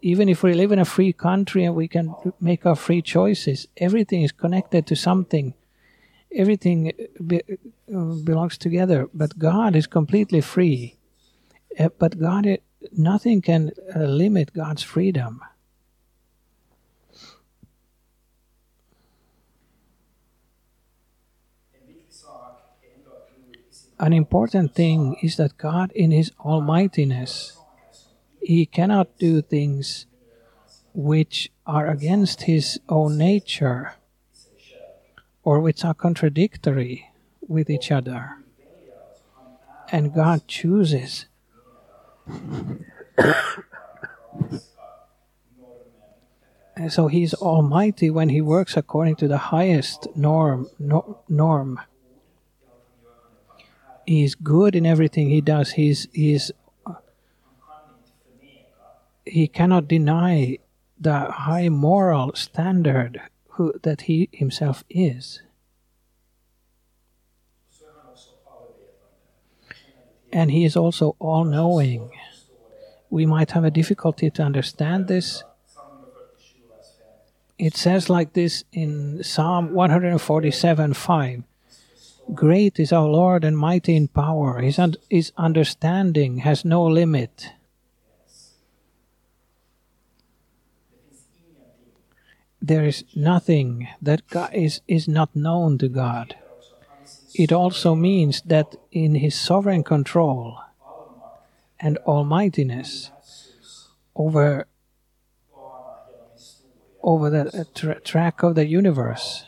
Even 0.01 0.27
if 0.27 0.43
we 0.43 0.53
live 0.53 0.73
in 0.73 0.79
a 0.79 0.85
free 0.85 1.13
country 1.13 1.63
and 1.63 1.75
we 1.75 1.87
can 1.87 2.13
make 2.41 2.65
our 2.65 2.75
free 2.75 3.01
choices, 3.01 3.67
everything 3.77 4.23
is 4.23 4.33
connected 4.33 4.85
to 4.87 4.95
something 4.95 5.53
everything 6.35 6.91
be, 7.25 7.41
uh, 7.93 8.15
belongs 8.23 8.57
together. 8.57 9.09
But 9.13 9.37
God 9.37 9.75
is 9.75 9.87
completely 9.87 10.41
free. 10.41 10.97
Uh, 11.79 11.89
but 11.97 12.19
God, 12.19 12.57
nothing 12.91 13.41
can 13.41 13.71
uh, 13.95 13.99
limit 13.99 14.53
God's 14.53 14.83
freedom. 14.83 15.41
An 23.99 24.11
important 24.11 24.75
thing 24.75 25.15
is 25.21 25.37
that 25.37 25.57
God, 25.57 25.91
in 25.93 26.11
His 26.11 26.31
almightiness, 26.39 27.57
He 28.41 28.65
cannot 28.65 29.17
do 29.17 29.41
things 29.41 30.07
which 30.93 31.51
are 31.65 31.87
against 31.87 32.43
His 32.43 32.79
own 32.89 33.17
nature 33.17 33.93
or 35.43 35.59
which 35.59 35.85
are 35.85 35.93
contradictory 35.93 37.11
with 37.47 37.69
each 37.69 37.91
other. 37.91 38.37
And 39.91 40.13
God 40.13 40.47
chooses. 40.47 41.27
And 42.27 42.85
so 46.89 47.07
He's 47.07 47.33
Almighty 47.33 48.09
when 48.09 48.29
He 48.29 48.41
works 48.41 48.77
according 48.77 49.15
to 49.17 49.27
the 49.27 49.37
highest 49.37 50.07
norm. 50.15 50.69
No, 50.79 51.19
norm. 51.27 51.79
He's 54.05 54.35
good 54.35 54.75
in 54.75 54.85
everything 54.85 55.29
He 55.29 55.41
does. 55.41 55.71
He's 55.71 56.07
He's 56.13 56.51
He 59.25 59.47
cannot 59.47 59.87
deny 59.87 60.59
the 60.99 61.31
high 61.31 61.69
moral 61.69 62.33
standard 62.33 63.21
who 63.49 63.73
that 63.83 64.01
he 64.01 64.29
himself 64.31 64.83
is. 64.89 65.41
And 70.33 70.51
he 70.51 70.65
is 70.65 70.75
also 70.75 71.15
all 71.19 71.45
knowing. 71.45 72.11
We 73.09 73.25
might 73.25 73.51
have 73.51 73.63
a 73.63 73.71
difficulty 73.71 74.29
to 74.31 74.43
understand 74.43 75.07
this. 75.07 75.43
It 77.57 77.77
says 77.77 78.09
like 78.09 78.33
this 78.33 78.65
in 78.73 79.23
Psalm 79.23 79.73
147 79.73 80.93
5 80.93 81.43
Great 82.33 82.79
is 82.79 82.91
our 82.91 83.07
Lord 83.07 83.43
and 83.43 83.57
mighty 83.57 83.95
in 83.95 84.07
power, 84.07 84.59
his, 84.59 84.79
un- 84.79 84.95
his 85.09 85.31
understanding 85.37 86.37
has 86.37 86.65
no 86.65 86.83
limit. 86.83 87.51
there 92.63 92.85
is 92.85 93.03
nothing 93.13 93.89
that 94.01 94.25
God 94.29 94.49
is, 94.53 94.79
is 94.87 95.05
not 95.05 95.35
known 95.35 95.77
to 95.79 95.89
God. 95.89 96.37
It 97.35 97.51
also 97.51 97.95
means 97.95 98.41
that 98.41 98.75
in 98.91 99.15
His 99.15 99.35
sovereign 99.35 99.83
control 99.83 100.59
and 101.79 101.97
almightiness 102.05 103.11
over 104.15 104.67
over 107.01 107.29
the 107.29 107.67
tra 107.73 107.99
track 107.99 108.43
of 108.43 108.55
the 108.55 108.65
universe, 108.65 109.45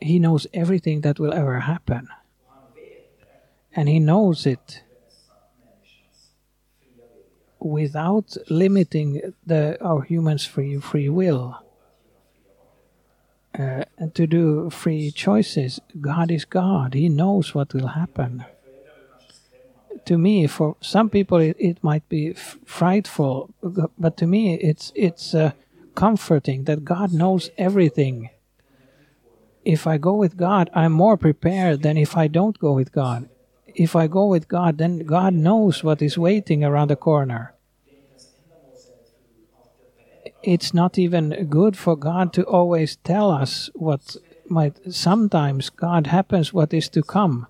He 0.00 0.18
knows 0.18 0.46
everything 0.52 1.00
that 1.00 1.18
will 1.18 1.32
ever 1.32 1.60
happen. 1.60 2.08
and 3.74 3.88
He 3.88 3.98
knows 3.98 4.46
it 4.46 4.82
without 7.58 8.36
limiting 8.50 9.34
the 9.46 9.82
our 9.82 10.02
humans' 10.02 10.44
free 10.44 10.78
free 10.78 11.08
will. 11.08 11.63
Uh, 13.56 13.84
to 14.14 14.26
do 14.26 14.68
free 14.68 15.12
choices. 15.12 15.80
God 16.00 16.32
is 16.32 16.44
God. 16.44 16.94
He 16.94 17.08
knows 17.08 17.54
what 17.54 17.72
will 17.72 17.86
happen. 17.86 18.44
To 20.06 20.18
me, 20.18 20.48
for 20.48 20.76
some 20.80 21.08
people, 21.08 21.38
it, 21.38 21.56
it 21.60 21.84
might 21.84 22.08
be 22.08 22.32
frightful, 22.32 23.54
but 23.96 24.16
to 24.16 24.26
me, 24.26 24.54
it's 24.54 24.92
it's 24.96 25.34
uh, 25.34 25.52
comforting 25.94 26.64
that 26.64 26.84
God 26.84 27.12
knows 27.12 27.50
everything. 27.56 28.30
If 29.64 29.86
I 29.86 29.98
go 29.98 30.14
with 30.14 30.36
God, 30.36 30.68
I'm 30.74 30.92
more 30.92 31.16
prepared 31.16 31.82
than 31.82 31.96
if 31.96 32.16
I 32.16 32.26
don't 32.26 32.58
go 32.58 32.72
with 32.72 32.90
God. 32.90 33.28
If 33.68 33.94
I 33.94 34.08
go 34.08 34.26
with 34.26 34.48
God, 34.48 34.78
then 34.78 35.06
God 35.06 35.32
knows 35.32 35.84
what 35.84 36.02
is 36.02 36.18
waiting 36.18 36.64
around 36.64 36.90
the 36.90 36.96
corner 36.96 37.53
it's 40.46 40.74
not 40.74 40.98
even 40.98 41.46
good 41.48 41.76
for 41.76 41.96
God 41.96 42.32
to 42.34 42.44
always 42.44 42.96
tell 42.96 43.30
us 43.30 43.70
what 43.74 44.16
might 44.46 44.92
sometimes 44.92 45.70
God 45.70 46.06
happens 46.08 46.52
what 46.52 46.74
is 46.74 46.88
to 46.90 47.02
come 47.02 47.46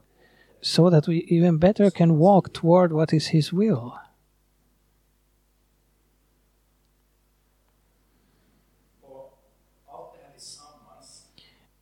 so 0.61 0.89
that 0.91 1.09
we 1.09 1.25
even 1.29 1.59
better 1.59 1.91
can 1.91 2.19
walk 2.19 2.53
toward 2.53 2.93
what 2.93 3.13
is 3.13 3.29
his 3.29 3.53
will. 3.53 3.99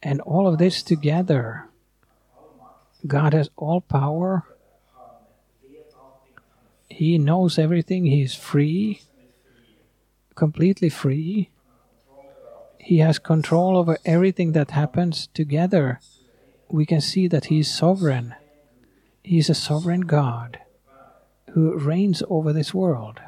And 0.03 0.21
all 0.23 0.49
of 0.49 0.59
this 0.59 0.83
together 0.83 1.69
God 3.07 3.35
has 3.35 3.51
all 3.57 3.81
power. 3.81 4.45
He 6.89 7.19
knows 7.19 7.59
everything. 7.59 8.07
He 8.07 8.23
is 8.23 8.35
free 8.35 9.03
completely 10.35 10.89
free. 10.89 11.51
He 12.79 12.99
has 12.99 13.19
control 13.19 13.77
over 13.77 13.99
everything 14.05 14.53
that 14.53 14.73
happens 14.73 15.29
together. 15.29 16.01
We 16.69 16.85
can 16.87 17.01
see 17.01 17.29
that 17.29 17.47
He 17.47 17.61
is 17.61 17.73
sovereign. 17.73 18.35
He 19.23 19.39
is 19.39 19.49
a 19.49 19.55
sovereign 19.55 20.03
God 20.03 20.59
who 21.53 21.79
reigns 21.79 22.23
over 22.29 22.53
this 22.53 22.75
world. 22.75 23.21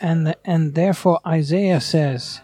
And, 0.00 0.34
and 0.44 0.74
therefore, 0.74 1.20
Isaiah 1.26 1.80
says, 1.80 2.40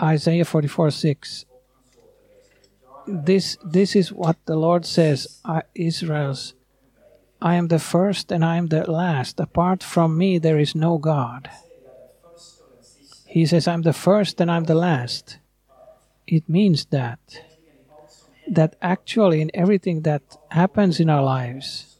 Isaiah 0.00 0.44
44 0.44 0.90
6, 0.90 1.44
this, 3.06 3.58
this 3.64 3.96
is 3.96 4.12
what 4.12 4.36
the 4.46 4.56
Lord 4.56 4.86
says, 4.86 5.40
Israel's 5.74 6.54
I 7.42 7.54
am 7.54 7.68
the 7.68 7.78
first 7.78 8.30
and 8.30 8.44
I 8.44 8.56
am 8.56 8.66
the 8.66 8.90
last. 8.90 9.40
Apart 9.40 9.82
from 9.82 10.18
me, 10.18 10.38
there 10.38 10.58
is 10.58 10.74
no 10.74 10.98
God. 10.98 11.48
He 13.26 13.46
says, 13.46 13.66
I'm 13.66 13.82
the 13.82 13.94
first 13.94 14.40
and 14.40 14.50
I'm 14.50 14.64
the 14.64 14.74
last. 14.74 15.38
It 16.26 16.48
means 16.48 16.84
that, 16.86 17.20
that 18.48 18.76
actually 18.82 19.40
in 19.40 19.50
everything 19.54 20.02
that 20.02 20.22
happens 20.50 21.00
in 21.00 21.08
our 21.08 21.22
lives, 21.22 21.96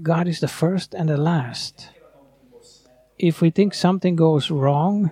God 0.00 0.28
is 0.28 0.38
the 0.38 0.48
first 0.48 0.94
and 0.94 1.08
the 1.08 1.16
last. 1.16 1.88
If 3.18 3.40
we 3.40 3.50
think 3.50 3.74
something 3.74 4.14
goes 4.14 4.50
wrong, 4.50 5.10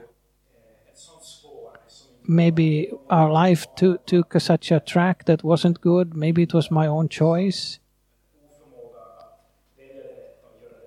maybe 2.24 2.92
our 3.10 3.32
life 3.32 3.66
to, 3.76 3.98
took 4.06 4.40
such 4.40 4.70
a 4.70 4.78
track 4.78 5.24
that 5.24 5.42
wasn't 5.42 5.80
good, 5.80 6.14
maybe 6.14 6.42
it 6.44 6.54
was 6.54 6.70
my 6.70 6.86
own 6.86 7.08
choice 7.08 7.80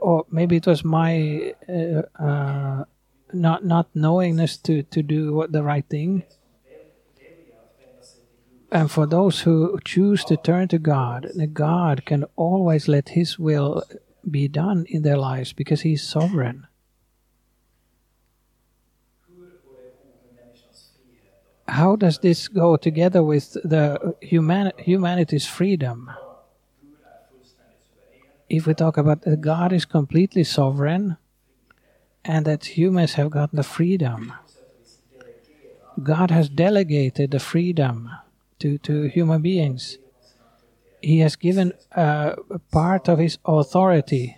or 0.01 0.25
maybe 0.29 0.57
it 0.57 0.65
was 0.65 0.83
my 0.83 1.53
uh, 1.69 2.01
uh, 2.21 2.83
not 3.31 3.63
not 3.63 3.87
knowingness 3.95 4.57
to 4.57 4.83
to 4.83 5.01
do 5.03 5.33
what 5.33 5.51
the 5.51 5.63
right 5.63 5.87
thing. 5.87 6.23
And 8.73 8.89
for 8.89 9.05
those 9.05 9.41
who 9.41 9.79
choose 9.83 10.23
to 10.25 10.37
turn 10.37 10.69
to 10.69 10.79
God, 10.79 11.27
God 11.53 12.05
can 12.05 12.23
always 12.37 12.87
let 12.87 13.09
His 13.09 13.37
will 13.37 13.83
be 14.29 14.47
done 14.47 14.85
in 14.87 15.01
their 15.01 15.17
lives 15.17 15.51
because 15.51 15.81
He's 15.81 16.07
sovereign. 16.07 16.67
How 21.67 21.95
does 21.95 22.19
this 22.19 22.47
go 22.47 22.77
together 22.77 23.23
with 23.23 23.53
the 23.63 24.15
human, 24.21 24.71
humanity's 24.77 25.47
freedom? 25.47 26.11
If 28.51 28.67
we 28.67 28.73
talk 28.73 28.97
about 28.97 29.21
that 29.21 29.39
God 29.39 29.71
is 29.71 29.85
completely 29.85 30.43
sovereign 30.43 31.15
and 32.25 32.45
that 32.45 32.77
humans 32.77 33.13
have 33.13 33.31
got 33.31 33.55
the 33.55 33.63
freedom, 33.63 34.33
God 36.03 36.31
has 36.31 36.49
delegated 36.49 37.31
the 37.31 37.39
freedom 37.39 38.11
to, 38.59 38.77
to 38.79 39.03
human 39.03 39.41
beings. 39.41 39.99
He 41.01 41.19
has 41.19 41.37
given 41.37 41.71
uh, 41.95 42.35
part 42.71 43.07
of 43.07 43.19
his 43.19 43.37
authority. 43.45 44.37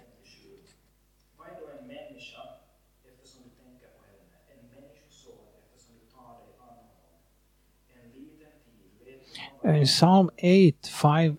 In 9.64 9.86
Psalm 9.88 10.30
8 10.38 10.90
5, 10.92 11.38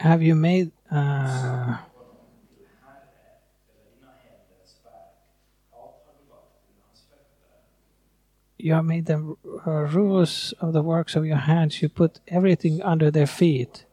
have 0.00 0.22
you 0.22 0.34
made 0.34 0.70
uh, 0.90 1.78
you 8.56 8.72
have 8.72 8.84
made 8.84 9.06
them 9.06 9.36
uh, 9.66 9.70
rules 9.70 10.52
of 10.60 10.72
the 10.72 10.82
works 10.82 11.14
of 11.14 11.26
your 11.26 11.36
hands. 11.36 11.82
You 11.82 11.88
put 11.88 12.20
everything 12.28 12.82
under 12.82 13.10
their 13.10 13.26
feet, 13.26 13.84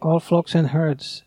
all 0.00 0.20
flocks 0.20 0.54
and 0.54 0.68
herds. 0.68 1.24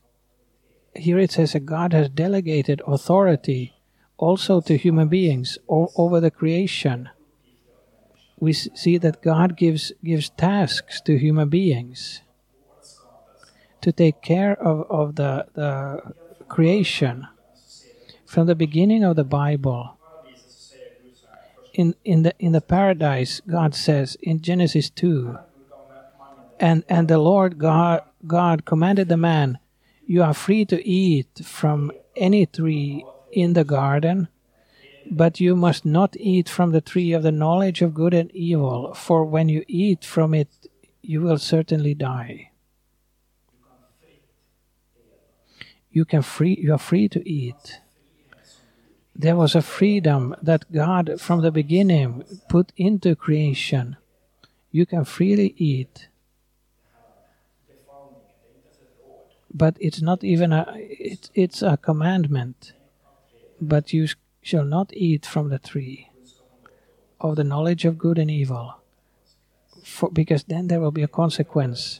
Here 0.95 1.19
it 1.19 1.31
says 1.31 1.53
that 1.53 1.65
God 1.65 1.93
has 1.93 2.09
delegated 2.09 2.81
authority 2.85 3.73
also 4.17 4.61
to 4.61 4.77
human 4.77 5.07
beings 5.07 5.57
over 5.67 6.19
the 6.19 6.31
creation. 6.31 7.09
We 8.37 8.53
see 8.53 8.97
that 8.97 9.21
God 9.21 9.57
gives 9.57 9.91
gives 10.03 10.29
tasks 10.29 11.01
to 11.01 11.17
human 11.17 11.49
beings 11.49 12.21
to 13.81 13.91
take 13.91 14.21
care 14.21 14.53
of, 14.61 14.85
of 14.89 15.15
the, 15.15 15.45
the 15.53 16.13
creation 16.47 17.27
from 18.25 18.47
the 18.47 18.55
beginning 18.55 19.03
of 19.03 19.15
the 19.15 19.23
Bible. 19.23 19.97
In, 21.73 21.95
in, 22.03 22.23
the, 22.23 22.33
in 22.39 22.51
the 22.51 22.61
paradise, 22.61 23.41
God 23.47 23.73
says 23.73 24.17
in 24.21 24.41
Genesis 24.41 24.89
2, 24.89 25.37
and, 26.59 26.83
and 26.89 27.07
the 27.07 27.17
Lord 27.17 27.57
God, 27.57 28.03
God 28.27 28.65
commanded 28.65 29.07
the 29.07 29.17
man, 29.17 29.59
You 30.05 30.23
are 30.23 30.33
free 30.33 30.65
to 30.65 30.85
eat 30.85 31.41
from 31.43 31.91
any 32.17 32.45
tree 32.45 33.05
in 33.31 33.53
the 33.53 33.63
garden, 33.63 34.27
but 35.09 35.39
you 35.39 35.55
must 35.55 35.85
not 35.85 36.17
eat 36.17 36.49
from 36.49 36.71
the 36.71 36.81
tree 36.81 37.13
of 37.13 37.23
the 37.23 37.31
knowledge 37.31 37.81
of 37.81 37.93
good 37.93 38.13
and 38.13 38.29
evil, 38.35 38.93
for 38.93 39.23
when 39.23 39.47
you 39.47 39.63
eat 39.67 40.03
from 40.03 40.33
it, 40.33 40.49
you 41.01 41.21
will 41.21 41.37
certainly 41.37 41.93
die. 41.93 42.48
You 45.91 46.05
can 46.05 46.21
free 46.21 46.57
you 46.61 46.73
are 46.73 46.79
free 46.79 47.07
to 47.09 47.27
eat. 47.27 47.81
There 49.15 49.35
was 49.35 49.55
a 49.55 49.61
freedom 49.61 50.35
that 50.41 50.71
god 50.71 51.19
from 51.19 51.41
the 51.41 51.51
beginning 51.51 52.23
put 52.47 52.71
into 52.77 53.15
creation. 53.15 53.97
You 54.71 54.85
can 54.85 55.03
freely 55.03 55.53
eat. 55.57 56.07
But 59.51 59.75
it's 59.79 60.01
not 60.01 60.23
even 60.23 60.53
a 60.53 60.65
it, 60.77 61.29
it's 61.33 61.61
a 61.61 61.77
commandment. 61.77 62.73
But 63.59 63.91
you 63.91 64.07
shall 64.41 64.63
not 64.63 64.93
eat 64.93 65.25
from 65.25 65.49
the 65.49 65.59
tree 65.59 66.09
of 67.19 67.35
the 67.35 67.43
knowledge 67.43 67.83
of 67.83 67.97
good 67.97 68.17
and 68.17 68.31
evil. 68.31 68.75
For, 69.83 70.09
because 70.09 70.43
then 70.43 70.67
there 70.67 70.79
will 70.79 70.91
be 70.91 71.03
a 71.03 71.07
consequence. 71.07 71.99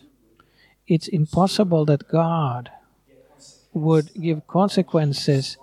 It's 0.88 1.08
impossible 1.08 1.86
that 1.86 2.08
god 2.08 2.72
would 3.74 4.14
give 4.14 4.48
consequences 4.48 5.58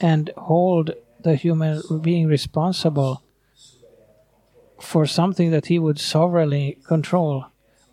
and 0.00 0.30
hold 0.36 0.92
the 1.20 1.34
human 1.34 1.82
being 2.02 2.26
responsible 2.26 3.22
for 4.80 5.06
something 5.06 5.50
that 5.50 5.66
he 5.66 5.78
would 5.78 5.98
sovereignly 5.98 6.78
control 6.86 7.46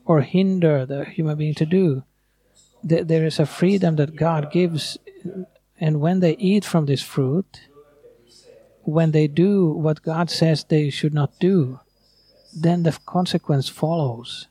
or 0.05 0.21
hinder 0.21 0.85
the 0.85 1.05
human 1.05 1.37
being 1.37 1.55
to 1.55 1.65
do. 1.65 2.03
There 2.83 3.25
is 3.25 3.39
a 3.39 3.45
freedom 3.45 3.95
that 3.95 4.17
God 4.17 4.51
gives, 4.51 4.97
and 5.79 6.01
when 6.01 6.19
they 6.19 6.35
eat 6.35 6.65
from 6.65 6.85
this 6.85 7.01
fruit, 7.01 7.61
when 8.81 9.11
they 9.11 9.27
do 9.27 9.71
what 9.71 10.01
God 10.01 10.29
says 10.29 10.65
they 10.65 10.89
should 10.89 11.13
not 11.13 11.39
do, 11.39 11.79
then 12.53 12.83
the 12.83 12.97
consequence 13.05 13.69
follows. 13.69 14.47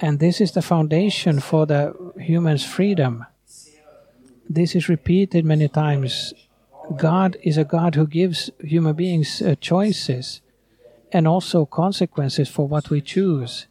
And 0.00 0.18
this 0.18 0.40
is 0.40 0.52
the 0.52 0.62
foundation 0.62 1.40
for 1.40 1.66
the 1.66 1.94
human's 2.18 2.64
freedom. 2.64 3.26
This 4.48 4.74
is 4.74 4.88
repeated 4.88 5.44
many 5.44 5.68
times. 5.68 6.32
God 6.96 7.36
is 7.42 7.58
a 7.58 7.64
God 7.64 7.94
who 7.94 8.06
gives 8.06 8.50
human 8.60 8.94
beings 8.94 9.42
uh, 9.42 9.54
choices 9.60 10.40
and 11.12 11.28
also 11.28 11.66
consequences 11.66 12.48
for 12.48 12.66
what 12.66 12.88
we 12.88 13.00
choose. 13.00 13.66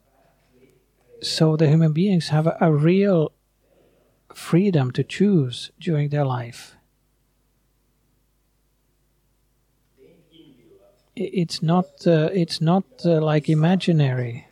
So 1.21 1.57
the 1.57 1.67
human 1.67 1.93
beings 1.93 2.29
have 2.29 2.47
a, 2.47 2.57
a 2.61 2.71
real 2.71 3.31
freedom 4.33 4.91
to 4.91 5.03
choose 5.03 5.71
during 5.79 6.09
their 6.09 6.25
life. 6.25 6.75
It's 11.15 11.61
not. 11.61 12.07
Uh, 12.07 12.29
it's 12.31 12.61
not 12.61 12.85
uh, 13.03 13.19
like 13.19 13.49
imaginary. 13.49 14.48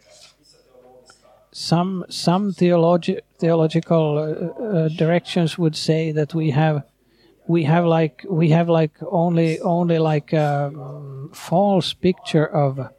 Some 1.59 2.05
some 2.09 2.51
theologi- 2.51 3.21
theological 3.39 4.17
uh, 4.17 4.63
uh, 4.63 4.89
directions 4.89 5.57
would 5.57 5.75
say 5.75 6.11
that 6.11 6.35
we 6.35 6.51
have 6.51 6.83
we 7.47 7.63
have 7.63 7.85
like 7.85 8.25
we 8.29 8.49
have 8.51 8.69
like 8.69 8.91
only 9.01 9.59
only 9.61 9.97
like 9.97 10.33
a 10.33 10.71
false 11.33 11.93
picture 11.93 12.45
of 12.45 12.89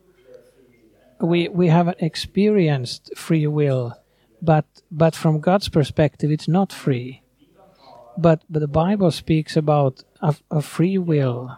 we 1.21 1.49
we 1.49 1.69
haven't 1.69 1.99
experienced 2.01 3.17
free 3.17 3.47
will 3.47 3.95
but 4.43 4.67
but 4.91 5.15
from 5.15 5.41
God's 5.41 5.69
perspective 5.69 6.31
it's 6.33 6.49
not 6.49 6.73
free. 6.73 7.23
But, 8.17 8.43
but 8.51 8.59
the 8.59 8.67
Bible 8.67 9.13
speaks 9.13 9.57
about 9.57 10.03
a, 10.21 10.35
a 10.51 10.61
free 10.61 10.99
will 10.99 11.57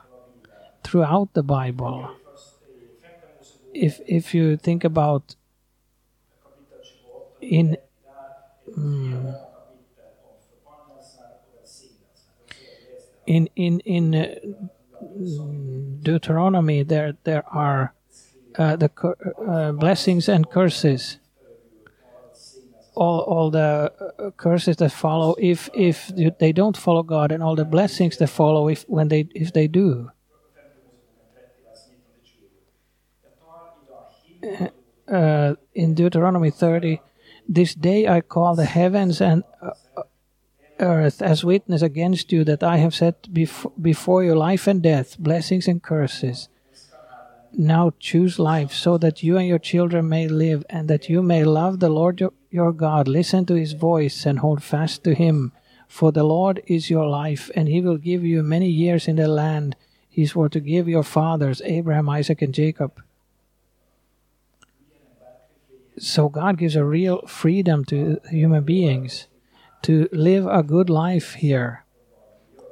throughout 0.84 1.32
the 1.32 1.42
Bible. 1.42 2.10
If 3.72 4.00
if 4.06 4.34
you 4.34 4.58
think 4.58 4.84
about 4.84 5.36
in 7.40 7.76
mm, 8.76 9.34
in 13.26 13.48
in 13.56 13.80
in 13.80 14.14
uh, 14.14 14.34
Deuteronomy 16.02 16.82
there 16.82 17.16
there 17.24 17.44
are 17.48 17.94
uh, 18.58 18.76
the 18.76 18.90
uh, 19.48 19.72
blessings 19.72 20.28
and 20.28 20.50
curses. 20.50 21.18
All 22.94 23.20
all 23.20 23.50
the 23.50 23.92
uh, 24.18 24.30
curses 24.36 24.76
that 24.76 24.92
follow 24.92 25.34
if 25.38 25.70
if 25.72 26.12
they 26.38 26.52
don't 26.52 26.76
follow 26.76 27.02
God 27.02 27.32
and 27.32 27.42
all 27.42 27.56
the 27.56 27.64
blessings 27.64 28.16
that 28.18 28.28
follow 28.28 28.68
if 28.68 28.84
when 28.88 29.08
they 29.08 29.28
if 29.34 29.52
they 29.52 29.68
do. 29.68 30.10
Uh, 35.08 35.54
in 35.74 35.94
Deuteronomy 35.94 36.50
30 36.50 37.00
this 37.50 37.74
day 37.74 38.06
I 38.06 38.20
call 38.20 38.54
the 38.54 38.64
heavens 38.64 39.20
and 39.20 39.42
uh, 39.60 39.72
earth 40.78 41.20
as 41.20 41.44
witness 41.44 41.82
against 41.82 42.30
you 42.30 42.44
that 42.44 42.62
I 42.62 42.76
have 42.76 42.94
set 42.94 43.22
bef- 43.24 43.72
before 43.80 44.22
you 44.22 44.36
life 44.36 44.68
and 44.68 44.80
death, 44.80 45.18
blessings 45.18 45.66
and 45.66 45.82
curses. 45.82 46.48
Now 47.52 47.92
choose 47.98 48.38
life 48.38 48.72
so 48.72 48.96
that 48.98 49.24
you 49.24 49.36
and 49.36 49.48
your 49.48 49.58
children 49.58 50.08
may 50.08 50.28
live 50.28 50.64
and 50.70 50.88
that 50.88 51.08
you 51.08 51.22
may 51.22 51.42
love 51.42 51.80
the 51.80 51.88
Lord 51.88 52.20
your, 52.20 52.32
your 52.50 52.72
God. 52.72 53.08
Listen 53.08 53.44
to 53.46 53.54
his 53.54 53.72
voice 53.72 54.24
and 54.24 54.38
hold 54.38 54.62
fast 54.62 55.02
to 55.04 55.14
him. 55.14 55.52
For 55.88 56.12
the 56.12 56.22
Lord 56.22 56.62
is 56.68 56.88
your 56.88 57.08
life, 57.08 57.50
and 57.56 57.66
he 57.66 57.80
will 57.80 57.96
give 57.96 58.24
you 58.24 58.44
many 58.44 58.68
years 58.68 59.08
in 59.08 59.16
the 59.16 59.26
land 59.26 59.74
he 60.08 60.24
swore 60.24 60.48
to 60.50 60.60
give 60.60 60.88
your 60.88 61.02
fathers, 61.02 61.60
Abraham, 61.64 62.08
Isaac, 62.08 62.42
and 62.42 62.54
Jacob. 62.54 63.02
So 66.00 66.30
God 66.30 66.56
gives 66.56 66.76
a 66.76 66.84
real 66.84 67.20
freedom 67.26 67.84
to 67.84 68.20
human 68.30 68.64
beings 68.64 69.28
to 69.82 70.08
live 70.12 70.46
a 70.46 70.62
good 70.62 70.88
life 70.88 71.34
here. 71.34 71.84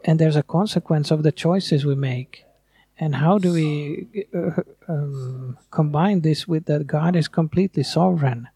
And 0.02 0.18
there's 0.18 0.34
a 0.34 0.42
consequence 0.42 1.10
of 1.10 1.22
the 1.22 1.30
choices 1.30 1.84
we 1.84 1.94
make. 1.94 2.44
And 2.98 3.16
how 3.16 3.36
do 3.36 3.52
we 3.52 4.08
uh, 4.34 4.62
um, 4.88 5.58
combine 5.70 6.22
this 6.22 6.48
with 6.48 6.64
that 6.66 6.86
God 6.86 7.14
is 7.14 7.28
completely 7.28 7.82
sovereign? 7.82 8.48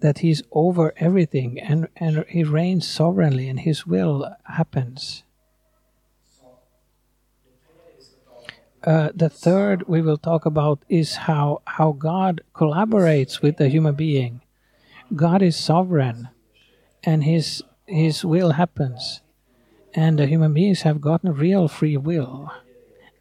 That 0.00 0.20
He's 0.20 0.42
over 0.50 0.94
everything 0.96 1.60
and, 1.60 1.88
and 1.96 2.24
He 2.30 2.44
reigns 2.44 2.88
sovereignly 2.88 3.50
and 3.50 3.60
His 3.60 3.86
will 3.86 4.34
happens. 4.44 5.24
Uh, 8.84 9.10
the 9.14 9.28
third 9.28 9.86
we 9.86 10.02
will 10.02 10.18
talk 10.18 10.44
about 10.44 10.84
is 10.88 11.14
how, 11.14 11.62
how 11.66 11.92
God 11.92 12.40
collaborates 12.54 13.40
with 13.40 13.56
the 13.56 13.68
human 13.68 13.94
being. 13.94 14.40
God 15.14 15.42
is 15.42 15.56
sovereign 15.56 16.28
and 17.04 17.24
his 17.24 17.62
his 17.86 18.24
will 18.24 18.52
happens. 18.52 19.20
And 19.94 20.18
the 20.18 20.26
human 20.26 20.54
beings 20.54 20.82
have 20.82 21.00
gotten 21.00 21.34
real 21.34 21.68
free 21.68 21.96
will. 21.96 22.50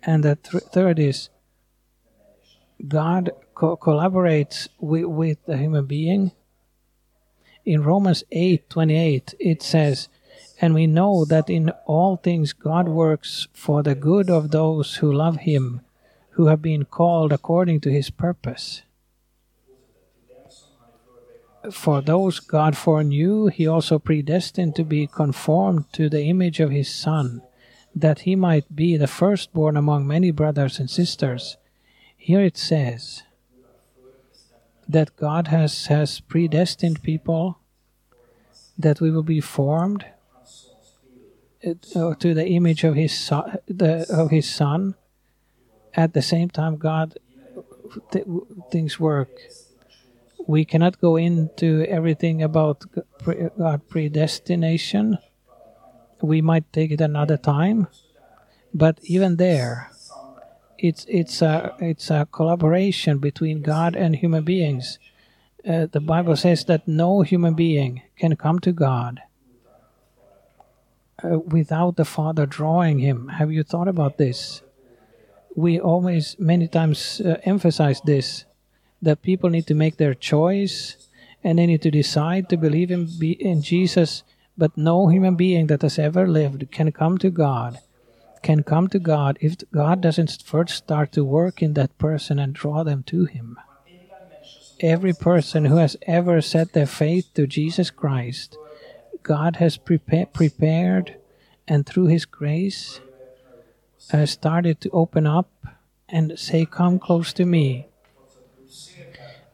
And 0.03 0.23
the 0.23 0.37
th- 0.37 0.63
third 0.63 0.99
is 0.99 1.29
god 2.87 3.31
co- 3.53 3.77
collaborates 3.77 4.69
with, 4.79 5.05
with 5.05 5.45
the 5.45 5.57
human 5.57 5.85
being. 5.85 6.31
In 7.65 7.83
romans 7.83 8.23
8 8.31 8.69
28 8.69 9.35
it 9.39 9.61
says 9.61 10.09
and 10.61 10.73
we 10.73 10.85
know 10.85 11.25
that 11.25 11.49
in 11.49 11.69
all 11.85 12.15
things 12.15 12.53
god 12.53 12.87
works 12.87 13.47
for 13.51 13.83
the 13.83 13.95
good 13.95 14.29
of 14.29 14.51
those 14.51 14.95
who 14.97 15.11
love 15.11 15.37
him 15.37 15.81
who 16.31 16.47
have 16.47 16.61
been 16.61 16.85
called 16.85 17.33
according 17.33 17.79
to 17.79 17.89
his 17.89 18.09
purpose 18.09 18.83
for 21.69 22.01
those 22.01 22.39
God 22.39 22.75
foreknew, 22.75 23.47
he 23.47 23.67
also 23.67 23.99
predestined 23.99 24.75
to 24.75 24.83
be 24.83 25.05
conformed 25.05 25.91
to 25.93 26.09
the 26.09 26.23
image 26.23 26.59
of 26.59 26.71
his 26.71 26.93
Son, 26.93 27.41
that 27.93 28.21
he 28.21 28.35
might 28.35 28.75
be 28.75 28.97
the 28.97 29.07
firstborn 29.07 29.77
among 29.77 30.07
many 30.07 30.31
brothers 30.31 30.79
and 30.79 30.89
sisters. 30.89 31.57
Here 32.17 32.41
it 32.41 32.57
says 32.57 33.23
that 34.87 35.15
God 35.15 35.47
has, 35.47 35.87
has 35.87 36.19
predestined 36.19 37.03
people, 37.03 37.59
that 38.77 38.99
we 38.99 39.11
will 39.11 39.23
be 39.23 39.41
formed 39.41 40.05
to 41.61 42.33
the 42.33 42.47
image 42.47 42.83
of 42.83 42.95
his, 42.95 43.17
son, 43.17 43.57
the, 43.67 44.05
of 44.09 44.31
his 44.31 44.49
Son. 44.49 44.95
At 45.93 46.13
the 46.13 46.21
same 46.21 46.49
time, 46.49 46.77
God 46.77 47.17
th- 48.11 48.25
things 48.71 48.99
work 48.99 49.29
we 50.47 50.65
cannot 50.65 50.99
go 50.99 51.15
into 51.15 51.85
everything 51.87 52.41
about 52.41 52.83
God 53.57 53.87
predestination. 53.87 55.17
We 56.21 56.41
might 56.41 56.71
take 56.73 56.91
it 56.91 57.01
another 57.01 57.37
time, 57.37 57.87
but 58.73 58.99
even 59.03 59.37
there, 59.37 59.91
it's 60.77 61.05
it's 61.07 61.41
a 61.41 61.75
it's 61.79 62.09
a 62.09 62.27
collaboration 62.31 63.19
between 63.19 63.61
God 63.61 63.95
and 63.95 64.15
human 64.15 64.43
beings. 64.43 64.99
Uh, 65.67 65.87
the 65.91 65.99
Bible 65.99 66.35
says 66.35 66.65
that 66.65 66.87
no 66.87 67.21
human 67.21 67.53
being 67.53 68.01
can 68.17 68.35
come 68.35 68.59
to 68.59 68.71
God 68.71 69.21
uh, 71.23 71.39
without 71.39 71.95
the 71.95 72.05
Father 72.05 72.45
drawing 72.45 72.99
him. 72.99 73.27
Have 73.29 73.51
you 73.51 73.63
thought 73.63 73.87
about 73.87 74.17
this? 74.17 74.61
We 75.55 75.79
always 75.79 76.35
many 76.39 76.67
times 76.67 77.21
uh, 77.21 77.37
emphasize 77.43 78.01
this 78.01 78.45
that 79.01 79.21
people 79.21 79.49
need 79.49 79.67
to 79.67 79.73
make 79.73 79.97
their 79.97 80.13
choice 80.13 80.95
and 81.43 81.57
they 81.57 81.65
need 81.65 81.81
to 81.81 81.91
decide 81.91 82.49
to 82.49 82.57
believe 82.57 82.91
in, 82.91 83.07
be, 83.19 83.31
in 83.31 83.61
Jesus. 83.61 84.23
But 84.57 84.77
no 84.77 85.07
human 85.07 85.35
being 85.35 85.67
that 85.67 85.81
has 85.81 85.97
ever 85.97 86.27
lived 86.27 86.71
can 86.71 86.91
come 86.91 87.17
to 87.19 87.29
God, 87.29 87.79
can 88.43 88.63
come 88.63 88.87
to 88.89 88.99
God 88.99 89.37
if 89.41 89.57
God 89.71 90.01
doesn't 90.01 90.43
first 90.43 90.75
start 90.75 91.11
to 91.13 91.23
work 91.23 91.61
in 91.61 91.73
that 91.73 91.97
person 91.97 92.37
and 92.37 92.53
draw 92.53 92.83
them 92.83 93.03
to 93.03 93.25
Him. 93.25 93.57
Every 94.79 95.13
person 95.13 95.65
who 95.65 95.77
has 95.77 95.95
ever 96.03 96.41
set 96.41 96.73
their 96.73 96.87
faith 96.87 97.33
to 97.35 97.47
Jesus 97.47 97.89
Christ, 97.89 98.57
God 99.23 99.57
has 99.57 99.77
prepa- 99.77 100.33
prepared 100.33 101.15
and 101.67 101.85
through 101.85 102.07
His 102.07 102.25
grace 102.25 102.99
has 104.09 104.31
started 104.31 104.81
to 104.81 104.89
open 104.89 105.25
up 105.27 105.49
and 106.09 106.37
say, 106.37 106.65
Come 106.65 106.99
close 106.99 107.31
to 107.33 107.45
me 107.45 107.87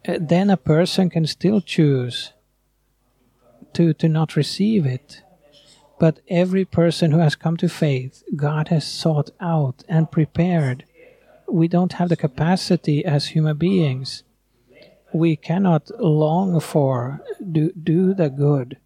uh, 0.08 0.18
then 0.22 0.50
a 0.50 0.58
person 0.58 1.10
can 1.10 1.26
still 1.28 1.60
choose 1.60 2.32
to, 3.74 3.94
to 3.94 4.08
not 4.08 4.36
receive 4.36 4.86
it. 4.86 5.22
But 6.00 6.22
every 6.30 6.64
person 6.64 7.12
who 7.12 7.20
has 7.20 7.36
come 7.36 7.58
to 7.58 7.68
faith, 7.68 8.24
God 8.36 8.70
has 8.70 8.88
sought 8.88 9.32
out 9.42 9.84
and 9.90 10.12
prepared. 10.12 10.86
We 11.48 11.68
don't 11.68 11.94
have 11.94 12.10
the 12.10 12.16
capacity 12.16 13.04
as 13.04 13.28
human 13.28 13.58
beings. 13.58 14.24
We 15.12 15.36
cannot 15.36 15.90
long 16.00 16.60
for 16.60 17.22
do, 17.52 17.72
do 17.72 18.14
the 18.14 18.30
good. 18.30 18.78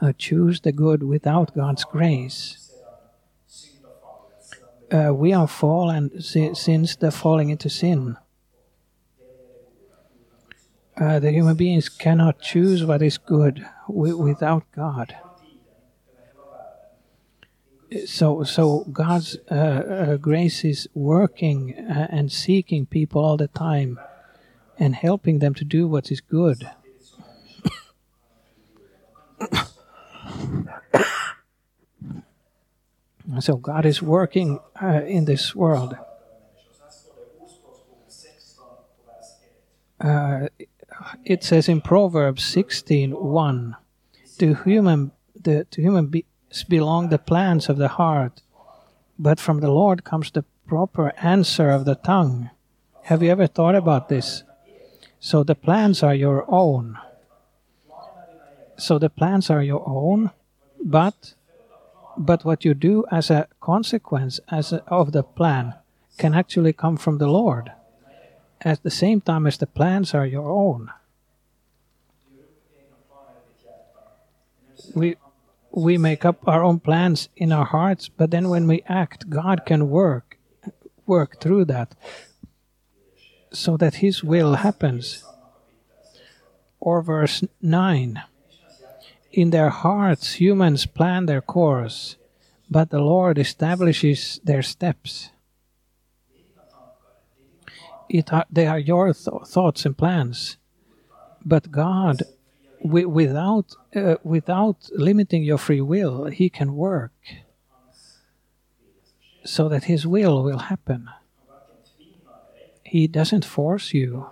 Uh, 0.00 0.12
choose 0.16 0.60
the 0.60 0.72
good 0.72 1.02
without 1.02 1.54
God's 1.54 1.84
grace 1.84 2.70
uh, 4.90 5.12
we 5.14 5.32
are 5.32 5.46
fallen 5.46 6.20
si- 6.20 6.54
since 6.54 6.96
the 6.96 7.10
falling 7.10 7.50
into 7.50 7.68
sin. 7.68 8.16
Uh, 10.96 11.18
the 11.18 11.30
human 11.30 11.56
beings 11.56 11.88
cannot 11.88 12.40
choose 12.40 12.84
what 12.84 13.00
is 13.00 13.16
good 13.16 13.66
wi- 13.88 14.14
without 14.14 14.64
God. 14.72 15.16
So, 18.06 18.44
so 18.44 18.84
God's 18.92 19.36
uh, 19.50 19.54
uh, 19.54 20.16
grace 20.16 20.64
is 20.64 20.88
working 20.94 21.74
uh, 21.76 22.06
and 22.10 22.30
seeking 22.30 22.86
people 22.86 23.24
all 23.24 23.36
the 23.36 23.48
time, 23.48 23.98
and 24.80 24.94
helping 24.94 25.40
them 25.40 25.52
to 25.54 25.64
do 25.64 25.86
what 25.86 26.10
is 26.10 26.22
good. 26.22 26.70
so 33.40 33.56
God 33.56 33.84
is 33.84 34.00
working 34.02 34.58
uh, 34.82 35.02
in 35.06 35.26
this 35.26 35.54
world. 35.54 35.96
Uh, 40.00 40.48
it 41.24 41.44
says 41.44 41.68
in 41.68 41.82
Proverbs 41.82 42.42
16:1, 42.42 43.76
"To 44.38 44.54
human, 44.64 45.12
the, 45.34 45.66
to 45.70 45.82
human 45.82 46.06
beings 46.06 46.64
belong 46.68 47.10
the 47.10 47.18
plans 47.18 47.68
of 47.68 47.76
the 47.76 47.88
heart, 47.88 48.40
but 49.18 49.38
from 49.38 49.60
the 49.60 49.70
Lord 49.70 50.04
comes 50.04 50.30
the 50.30 50.46
proper 50.66 51.12
answer 51.18 51.68
of 51.70 51.84
the 51.84 51.96
tongue." 51.96 52.48
Have 53.04 53.22
you 53.22 53.30
ever 53.30 53.46
thought 53.46 53.74
about 53.74 54.08
this? 54.08 54.44
So 55.20 55.44
the 55.44 55.54
plans 55.54 56.02
are 56.02 56.14
your 56.14 56.46
own. 56.48 56.98
So 58.78 58.98
the 58.98 59.10
plans 59.10 59.50
are 59.50 59.62
your 59.62 59.86
own, 59.86 60.30
but 60.82 61.34
but 62.16 62.44
what 62.44 62.64
you 62.64 62.74
do 62.74 63.04
as 63.10 63.30
a 63.30 63.46
consequence 63.60 64.40
as 64.48 64.72
a, 64.72 64.82
of 64.88 65.12
the 65.12 65.22
plan 65.22 65.74
can 66.18 66.34
actually 66.34 66.72
come 66.72 66.96
from 66.96 67.18
the 67.18 67.28
Lord 67.28 67.70
at 68.62 68.82
the 68.82 68.90
same 68.90 69.20
time 69.20 69.46
as 69.46 69.58
the 69.58 69.66
plans 69.66 70.14
are 70.14 70.26
your 70.26 70.50
own. 70.50 70.90
We 74.94 75.16
we 75.70 75.98
make 75.98 76.24
up 76.24 76.48
our 76.48 76.64
own 76.64 76.80
plans 76.80 77.28
in 77.36 77.52
our 77.52 77.66
hearts, 77.66 78.08
but 78.08 78.30
then 78.30 78.48
when 78.48 78.66
we 78.66 78.82
act, 78.88 79.28
God 79.28 79.66
can 79.66 79.90
work 79.90 80.38
work 81.06 81.40
through 81.40 81.66
that 81.66 81.94
so 83.52 83.76
that 83.76 83.96
his 83.96 84.22
will 84.22 84.54
happens. 84.54 85.24
Or 86.78 87.02
verse 87.02 87.44
9 87.60 88.22
In 89.32 89.50
their 89.50 89.70
hearts 89.70 90.34
humans 90.34 90.86
plan 90.86 91.26
their 91.26 91.40
course, 91.42 92.16
but 92.70 92.90
the 92.90 93.00
Lord 93.00 93.38
establishes 93.38 94.40
their 94.44 94.62
steps. 94.62 95.30
It 98.08 98.32
are, 98.32 98.46
they 98.50 98.66
are 98.66 98.78
your 98.78 99.12
th- 99.12 99.46
thoughts 99.46 99.86
and 99.86 99.96
plans 99.96 100.56
but 101.44 101.70
god 101.70 102.22
wi- 102.82 103.06
without 103.06 103.74
uh, 103.94 104.16
without 104.22 104.88
limiting 104.92 105.42
your 105.42 105.58
free 105.58 105.80
will 105.80 106.26
he 106.26 106.48
can 106.48 106.74
work 106.74 107.12
so 109.44 109.68
that 109.68 109.84
his 109.84 110.06
will 110.06 110.42
will 110.42 110.58
happen 110.58 111.08
he 112.94 113.06
doesn't 113.06 113.44
force 113.44 113.86
you 113.94 114.26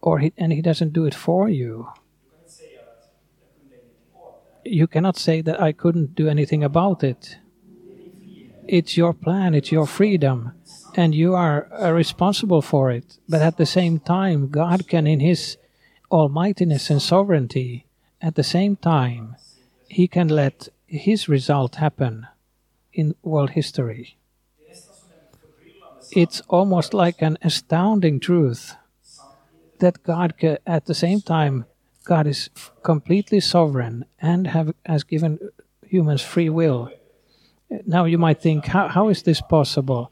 or 0.00 0.18
he, 0.18 0.32
and 0.36 0.52
he 0.52 0.62
doesn't 0.62 0.92
do 0.92 1.04
it 1.04 1.14
for 1.14 1.48
you 1.48 1.88
you 4.64 4.86
cannot 4.86 5.16
say 5.16 5.40
that 5.40 5.60
i 5.60 5.72
couldn't 5.72 6.14
do 6.14 6.28
anything 6.28 6.62
about 6.64 7.04
it 7.04 7.38
it's 8.66 8.96
your 8.96 9.12
plan 9.12 9.54
it's 9.54 9.70
your 9.70 9.86
freedom 9.86 10.52
and 10.96 11.14
you 11.14 11.34
are 11.34 11.68
uh, 11.72 11.92
responsible 11.92 12.62
for 12.62 12.90
it. 12.90 13.18
But 13.28 13.42
at 13.42 13.58
the 13.58 13.66
same 13.66 14.00
time, 14.00 14.48
God 14.48 14.88
can, 14.88 15.06
in 15.06 15.20
His 15.20 15.58
almightiness 16.10 16.90
and 16.90 17.02
sovereignty, 17.02 17.86
at 18.20 18.34
the 18.34 18.42
same 18.42 18.76
time, 18.76 19.36
He 19.88 20.08
can 20.08 20.28
let 20.28 20.68
His 20.86 21.28
result 21.28 21.76
happen 21.76 22.26
in 22.92 23.14
world 23.22 23.50
history. 23.50 24.16
It's 26.12 26.40
almost 26.48 26.94
like 26.94 27.22
an 27.22 27.38
astounding 27.42 28.20
truth 28.20 28.74
that 29.78 30.02
God, 30.02 30.34
at 30.66 30.86
the 30.86 30.94
same 30.94 31.20
time, 31.20 31.66
God 32.04 32.26
is 32.26 32.50
completely 32.82 33.40
sovereign 33.40 34.04
and 34.20 34.46
have, 34.46 34.74
has 34.84 35.04
given 35.04 35.38
humans 35.84 36.22
free 36.22 36.48
will. 36.48 36.90
Now 37.84 38.04
you 38.04 38.18
might 38.18 38.40
think, 38.40 38.66
how, 38.66 38.88
how 38.88 39.08
is 39.08 39.22
this 39.22 39.40
possible? 39.40 40.10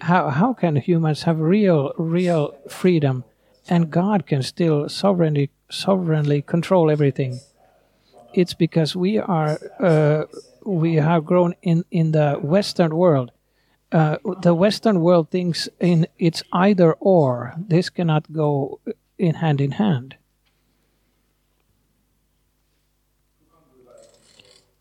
how 0.00 0.30
how 0.30 0.52
can 0.52 0.76
humans 0.76 1.22
have 1.24 1.38
real 1.38 1.92
real 1.98 2.54
freedom 2.68 3.24
and 3.68 3.90
God 3.90 4.26
can 4.26 4.42
still 4.42 4.88
sovereignly 4.88 5.50
sovereignly 5.70 6.42
control 6.42 6.90
everything? 6.90 7.40
It's 8.32 8.54
because 8.54 8.96
we 8.96 9.18
are 9.18 9.58
uh, 9.78 10.24
we 10.64 10.94
have 10.94 11.24
grown 11.24 11.54
in 11.62 11.84
in 11.90 12.12
the 12.12 12.38
Western 12.42 12.96
world. 12.96 13.30
Uh, 13.92 14.18
the 14.40 14.54
Western 14.54 15.00
world 15.00 15.30
thinks 15.30 15.68
in 15.80 16.06
it's 16.18 16.42
either 16.52 16.92
or. 16.94 17.54
This 17.58 17.90
cannot 17.90 18.32
go 18.32 18.80
in 19.18 19.36
hand 19.36 19.60
in 19.60 19.72
hand. 19.72 20.16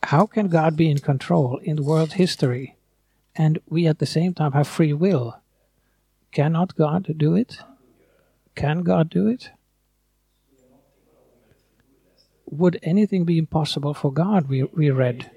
How 0.04 0.26
can 0.26 0.48
God 0.48 0.76
be 0.76 0.90
in 0.90 1.00
control 1.00 1.58
in 1.64 1.84
world 1.84 2.14
history? 2.14 2.76
and 3.40 3.58
we 3.70 3.88
at 3.88 4.00
the 4.00 4.06
same 4.06 4.34
time 4.34 4.52
have 4.52 4.68
free 4.68 4.92
will. 4.92 5.40
Cannot 6.34 6.76
God 6.76 7.18
do 7.18 7.36
it? 7.36 7.60
Can 8.54 8.82
God 8.82 9.10
do 9.10 9.28
it? 9.30 9.52
Would 12.46 12.80
anything 12.84 13.24
be 13.24 13.38
impossible 13.38 13.94
for 13.94 14.12
God? 14.12 14.50
We, 14.50 14.64
we 14.64 14.90
read. 14.90 15.32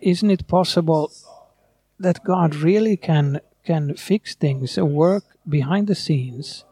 Isn't 0.00 0.30
it 0.30 0.46
possible 0.46 1.12
that 1.98 2.24
God 2.24 2.54
really 2.54 2.96
can 2.96 3.40
can 3.64 3.94
fix 3.94 4.34
things, 4.34 4.76
uh, 4.76 4.84
work 4.84 5.24
behind 5.48 5.86
the 5.86 5.94
scenes, 5.94 6.64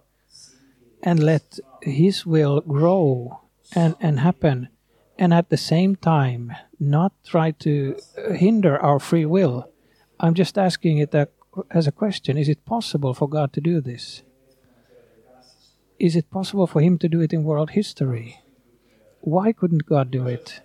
and 1.03 1.23
let 1.23 1.59
His 1.83 2.27
will 2.27 2.61
grow 2.61 3.41
and, 3.75 3.97
and 4.01 4.21
happen, 4.21 4.69
and 5.19 5.33
at 5.33 5.49
the 5.49 5.57
same 5.57 5.97
time 5.97 6.53
not 6.79 7.13
try 7.25 7.51
to 7.51 7.97
uh, 8.19 8.33
hinder 8.35 8.79
our 8.79 8.99
free 8.99 9.25
will? 9.25 9.69
I'm 10.21 10.35
just 10.35 10.59
asking 10.59 10.99
it 10.99 11.15
as 11.71 11.87
a 11.87 11.93
question. 11.93 12.37
Is 12.37 12.49
it 12.49 12.65
possible 12.65 13.15
for 13.15 13.29
God 13.29 13.53
to 13.55 13.61
do 13.61 13.81
this? 13.81 14.23
Is 15.99 16.17
it 16.17 16.31
possible 16.31 16.67
for 16.67 16.81
Him 16.81 16.99
to 16.99 17.09
do 17.09 17.21
it 17.21 17.33
in 17.33 17.45
world 17.45 17.71
history? 17.71 18.41
Why 19.21 19.53
couldn't 19.53 19.87
God 19.87 20.11
do 20.11 20.27
it? 20.27 20.61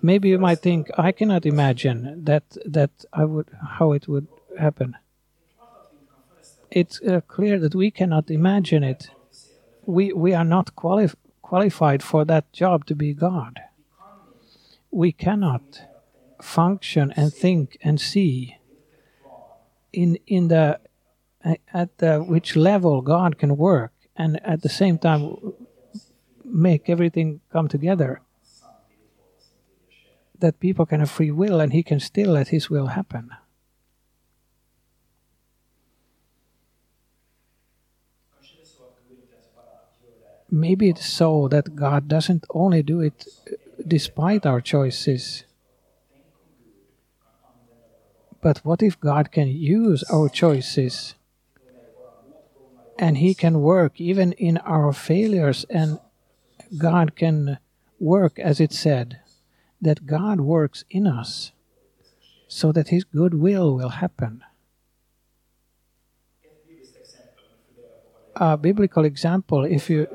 Maybe 0.00 0.28
you 0.28 0.38
might 0.38 0.60
think 0.60 0.88
I 0.96 1.12
cannot 1.12 1.44
imagine 1.44 2.24
that 2.24 2.56
that 2.64 2.90
I 3.12 3.24
would 3.24 3.48
how 3.78 3.92
it 3.92 4.06
would 4.06 4.28
happen. 4.58 4.96
It's 6.70 7.00
uh, 7.00 7.20
clear 7.26 7.58
that 7.58 7.74
we 7.74 7.90
cannot 7.90 8.30
imagine 8.30 8.84
it. 8.84 9.10
We 9.86 10.12
we 10.12 10.34
are 10.34 10.44
not 10.44 10.76
quali- 10.76 11.10
qualified 11.42 12.02
for 12.02 12.24
that 12.26 12.52
job 12.52 12.84
to 12.86 12.94
be 12.94 13.12
God. 13.12 13.60
We 14.90 15.12
cannot 15.12 15.82
function 16.40 17.12
and 17.16 17.32
think 17.32 17.76
and 17.82 18.00
see 18.00 18.56
in 19.92 20.18
in 20.26 20.48
the 20.48 20.78
at 21.72 21.98
the 21.98 22.18
which 22.18 22.54
level 22.56 23.00
God 23.02 23.38
can 23.38 23.56
work 23.56 23.92
and 24.16 24.40
at 24.44 24.62
the 24.62 24.68
same 24.68 24.98
time 24.98 25.54
make 26.44 26.88
everything 26.88 27.40
come 27.52 27.68
together 27.68 28.20
that 30.40 30.60
people 30.60 30.86
can 30.86 31.00
have 31.00 31.10
free 31.10 31.30
will 31.30 31.60
and 31.60 31.72
he 31.72 31.82
can 31.82 32.00
still 32.00 32.32
let 32.32 32.48
his 32.48 32.70
will 32.70 32.88
happen. 32.88 33.30
Maybe 40.50 40.88
it's 40.88 41.06
so 41.06 41.46
that 41.48 41.76
God 41.76 42.08
doesn't 42.08 42.46
only 42.50 42.82
do 42.82 43.00
it 43.00 43.26
uh, 43.46 43.56
despite 43.86 44.46
our 44.46 44.62
choices. 44.62 45.44
But 48.40 48.58
what 48.64 48.82
if 48.82 48.98
God 48.98 49.30
can 49.30 49.48
use 49.48 50.04
our 50.04 50.28
choices? 50.28 51.14
And 52.98 53.18
He 53.18 53.34
can 53.34 53.60
work 53.60 54.00
even 54.00 54.32
in 54.32 54.56
our 54.58 54.92
failures 54.92 55.66
and 55.68 55.98
God 56.76 57.14
can 57.14 57.58
work 58.00 58.38
as 58.38 58.58
it 58.58 58.72
said 58.72 59.20
that 59.80 60.06
God 60.06 60.40
works 60.40 60.84
in 60.90 61.06
us 61.06 61.52
so 62.48 62.72
that 62.72 62.88
His 62.88 63.04
good 63.04 63.34
will 63.34 63.74
will 63.74 63.90
happen. 63.90 64.42
A 68.36 68.56
biblical 68.56 69.04
example, 69.04 69.64
if 69.64 69.90
you 69.90 70.06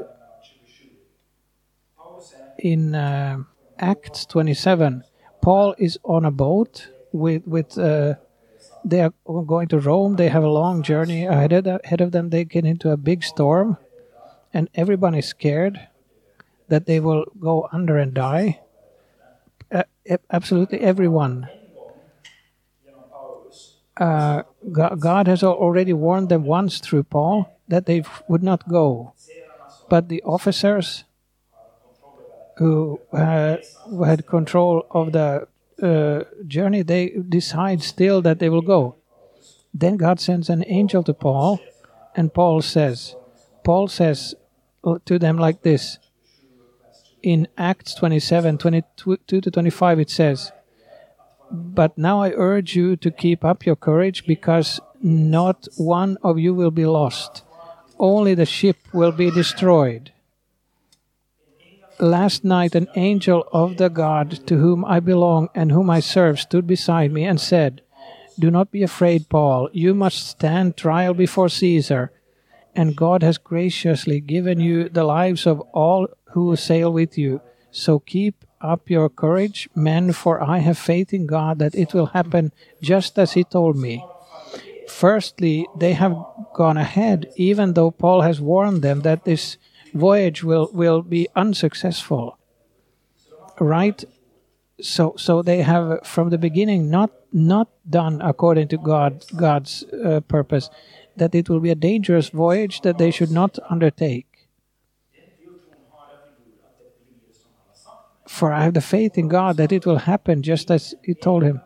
in 2.59 2.95
uh, 2.95 3.43
Acts 3.77 4.25
27, 4.25 5.03
Paul 5.41 5.75
is 5.77 5.99
on 6.03 6.23
a 6.25 6.31
boat 6.31 6.87
with 7.11 7.45
with 7.45 7.77
uh, 7.77 8.15
They 8.85 9.01
are 9.01 9.13
going 9.25 9.67
to 9.69 9.79
Rome. 9.79 10.15
They 10.15 10.29
have 10.29 10.43
a 10.43 10.49
long 10.49 10.83
journey 10.83 11.25
ahead 11.25 11.53
of, 11.53 11.67
ahead 11.83 12.01
of 12.01 12.11
them. 12.11 12.29
They 12.29 12.43
get 12.43 12.65
into 12.65 12.91
a 12.91 12.97
big 12.97 13.23
storm, 13.23 13.77
and 14.53 14.69
everyone 14.75 15.15
is 15.15 15.27
scared 15.27 15.87
that 16.67 16.85
they 16.85 16.99
will 16.99 17.25
go 17.39 17.69
under 17.71 17.97
and 17.97 18.13
die. 18.13 18.62
Uh, 19.73 19.83
absolutely 20.31 20.79
everyone. 20.81 21.49
Uh, 23.97 24.43
God 24.71 25.27
has 25.27 25.43
already 25.43 25.93
warned 25.93 26.29
them 26.29 26.43
once 26.43 26.79
through 26.79 27.03
Paul 27.03 27.49
that 27.67 27.85
they 27.85 28.03
would 28.27 28.43
not 28.43 28.67
go. 28.67 29.13
But 29.89 30.09
the 30.09 30.21
officers 30.23 31.03
who, 32.57 32.99
uh, 33.11 33.57
had 34.05 34.27
control 34.27 34.85
of 34.91 35.11
the 35.11 35.47
uh, 35.81 36.23
journey, 36.47 36.83
they 36.83 37.09
decide 37.09 37.81
still 37.81 38.21
that 38.21 38.39
they 38.39 38.49
will 38.49 38.61
go. 38.61 38.95
Then 39.73 39.97
God 39.97 40.19
sends 40.19 40.49
an 40.49 40.63
angel 40.67 41.03
to 41.03 41.13
Paul, 41.13 41.59
and 42.15 42.33
Paul 42.33 42.61
says, 42.61 43.15
Paul 43.63 43.87
says 43.87 44.35
to 45.05 45.19
them 45.19 45.37
like 45.37 45.63
this. 45.63 45.97
In 47.23 47.47
Acts 47.57 47.95
27 47.95 48.57
22 48.57 49.17
to 49.25 49.51
25, 49.51 49.99
it 49.99 50.09
says, 50.09 50.51
But 51.49 51.97
now 51.97 52.21
I 52.21 52.31
urge 52.35 52.75
you 52.75 52.95
to 52.97 53.09
keep 53.09 53.43
up 53.43 53.65
your 53.65 53.75
courage, 53.75 54.27
because 54.27 54.79
not 55.01 55.67
one 55.77 56.17
of 56.21 56.37
you 56.37 56.53
will 56.53 56.71
be 56.71 56.85
lost, 56.85 57.43
only 57.97 58.35
the 58.35 58.45
ship 58.45 58.77
will 58.93 59.11
be 59.11 59.31
destroyed 59.31 60.11
last 61.99 62.43
night 62.43 62.75
an 62.75 62.87
angel 62.95 63.47
of 63.51 63.77
the 63.77 63.89
God 63.89 64.45
to 64.47 64.57
whom 64.57 64.83
I 64.85 64.99
belong 64.99 65.49
and 65.55 65.71
whom 65.71 65.89
I 65.89 65.99
serve 65.99 66.39
stood 66.39 66.67
beside 66.67 67.11
me 67.11 67.23
and 67.23 67.39
said, 67.39 67.81
Do 68.37 68.51
not 68.51 68.71
be 68.71 68.83
afraid, 68.83 69.29
Paul. 69.29 69.69
You 69.71 69.93
must 69.93 70.27
stand 70.27 70.75
trial 70.75 71.13
before 71.13 71.49
Caesar, 71.49 72.11
and 72.75 72.95
God 72.95 73.23
has 73.23 73.37
graciously 73.37 74.19
given 74.19 74.59
you 74.59 74.89
the 74.89 75.03
lives 75.03 75.45
of 75.45 75.61
all 75.73 76.07
who 76.33 76.45
will 76.45 76.57
sail 76.57 76.91
with 76.91 77.17
you. 77.17 77.41
So 77.71 77.99
keep 77.99 78.45
up 78.61 78.89
your 78.89 79.09
courage, 79.09 79.69
men, 79.75 80.13
for 80.13 80.41
I 80.41 80.59
have 80.59 80.77
faith 80.77 81.13
in 81.13 81.25
God 81.25 81.59
that 81.59 81.75
it 81.75 81.93
will 81.93 82.07
happen 82.07 82.51
just 82.81 83.17
as 83.17 83.33
He 83.33 83.43
told 83.43 83.77
me. 83.77 84.05
Firstly, 84.87 85.67
they 85.77 85.93
have 85.93 86.15
gone 86.53 86.77
ahead, 86.77 87.31
even 87.35 87.73
though 87.73 87.91
Paul 87.91 88.21
has 88.21 88.39
warned 88.39 88.81
them 88.81 89.01
that 89.01 89.25
this 89.25 89.57
voyage 89.93 90.43
will, 90.43 90.69
will 90.73 91.01
be 91.01 91.27
unsuccessful. 91.35 92.37
Right? 93.59 94.03
So, 94.81 95.13
so 95.17 95.41
they 95.41 95.61
have 95.61 96.05
from 96.05 96.29
the 96.29 96.37
beginning 96.37 96.89
not 96.89 97.11
not 97.31 97.69
done 97.89 98.21
according 98.21 98.67
to 98.69 98.77
God 98.77 99.25
God's 99.35 99.83
uh, 99.83 100.21
purpose, 100.27 100.69
that 101.17 101.33
it 101.33 101.49
will 101.49 101.59
be 101.59 101.71
a 101.71 101.75
dangerous 101.75 102.29
voyage 102.29 102.81
that 102.81 102.97
they 102.97 103.11
should 103.11 103.31
not 103.31 103.57
undertake. 103.69 104.32
For 108.33 108.51
I 108.51 108.63
have 108.63 108.73
the 108.73 108.81
faith 108.81 109.15
in 109.15 109.27
God 109.27 109.57
that 109.57 109.71
it 109.71 109.85
will 109.85 109.99
happen 109.99 110.41
just 110.41 110.71
as 110.71 110.95
He 111.03 111.13
told 111.13 111.43
him. 111.43 111.61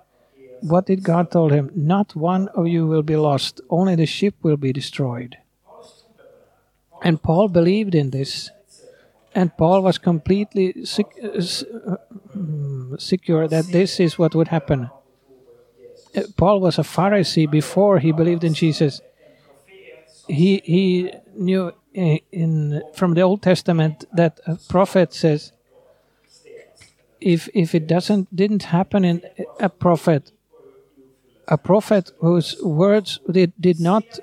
What 0.59 0.85
did 0.85 1.01
God 1.01 1.31
told 1.31 1.51
him? 1.53 1.71
Not 1.73 2.13
one 2.13 2.49
of 2.49 2.67
you 2.67 2.85
will 2.85 3.03
be 3.03 3.15
lost; 3.15 3.61
only 3.69 3.95
the 3.95 4.05
ship 4.05 4.35
will 4.41 4.57
be 4.57 4.73
destroyed. 4.73 5.37
And 7.01 7.23
Paul 7.23 7.47
believed 7.47 7.95
in 7.95 8.09
this. 8.09 8.51
And 9.33 9.55
Paul 9.55 9.81
was 9.81 9.97
completely 9.97 10.83
sec- 10.83 11.23
uh, 11.23 11.97
secure 12.97 13.47
that 13.47 13.65
this 13.71 13.99
is 13.99 14.19
what 14.19 14.35
would 14.35 14.49
happen. 14.49 14.89
Uh, 16.15 16.23
Paul 16.35 16.59
was 16.59 16.79
a 16.79 16.83
Pharisee 16.95 17.49
before 17.49 17.99
he 17.99 18.11
believed 18.11 18.43
in 18.43 18.53
Jesus. 18.53 18.99
He, 20.27 20.61
he 20.65 21.13
knew 21.35 21.71
in, 21.93 22.19
in 22.31 22.81
from 22.93 23.13
the 23.13 23.21
Old 23.21 23.41
Testament 23.41 24.05
that 24.11 24.39
a 24.45 24.55
prophet 24.67 25.13
says, 25.13 25.53
if, 27.19 27.49
if 27.53 27.73
it 27.73 27.87
doesn't 27.87 28.35
didn't 28.35 28.63
happen 28.63 29.03
in 29.03 29.21
a 29.59 29.69
prophet, 29.69 30.31
a 31.47 31.57
prophet 31.57 32.11
whose 32.19 32.61
words 32.61 33.19
did, 33.29 33.53
did 33.59 33.79
not 33.79 34.19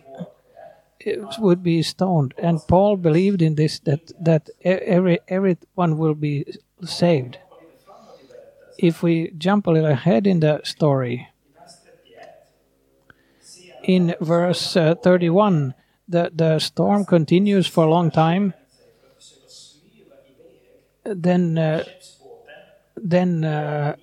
would 1.39 1.63
be 1.63 1.83
stoned. 1.83 2.35
And 2.39 2.61
Paul 2.67 2.97
believed 2.97 3.43
in 3.43 3.57
this 3.57 3.79
that 3.81 4.13
that 4.25 4.51
every 4.63 5.19
everyone 5.29 5.99
will 5.99 6.15
be 6.15 6.47
saved. 6.83 7.39
If 8.79 9.03
we 9.03 9.31
jump 9.37 9.67
a 9.67 9.71
little 9.71 9.91
ahead 9.91 10.27
in 10.27 10.41
the 10.41 10.61
story, 10.65 11.29
in 13.85 14.15
verse 14.21 14.77
uh, 14.77 14.95
31, 14.95 15.75
the, 16.09 16.31
the 16.35 16.59
storm 16.59 17.05
continues 17.05 17.67
for 17.67 17.85
a 17.85 17.91
long 17.91 18.11
time. 18.11 18.55
Then, 21.05 21.59
uh, 21.59 21.85
then 22.97 23.45
uh, 23.45 23.97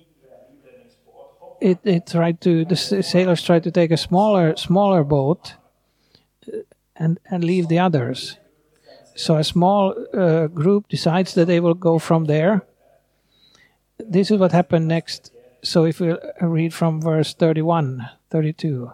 it, 1.60 1.78
it 1.84 2.06
tried 2.06 2.40
to 2.42 2.64
the 2.64 2.76
sailors 2.76 3.42
tried 3.42 3.62
to 3.64 3.70
take 3.70 3.90
a 3.90 3.96
smaller 3.96 4.56
smaller 4.56 5.04
boat 5.04 5.54
and, 6.96 7.18
and 7.30 7.44
leave 7.44 7.68
the 7.68 7.78
others. 7.78 8.36
So 9.14 9.36
a 9.36 9.44
small 9.44 9.94
uh, 10.14 10.46
group 10.46 10.88
decides 10.88 11.34
that 11.34 11.46
they 11.46 11.60
will 11.60 11.74
go 11.74 11.98
from 11.98 12.24
there. 12.24 12.62
This 13.98 14.30
is 14.30 14.38
what 14.38 14.52
happened 14.52 14.88
next. 14.88 15.32
So 15.62 15.84
if 15.84 16.00
we 16.00 16.16
read 16.40 16.72
from 16.72 17.00
verse 17.00 17.34
31, 17.34 18.08
32, 18.30 18.92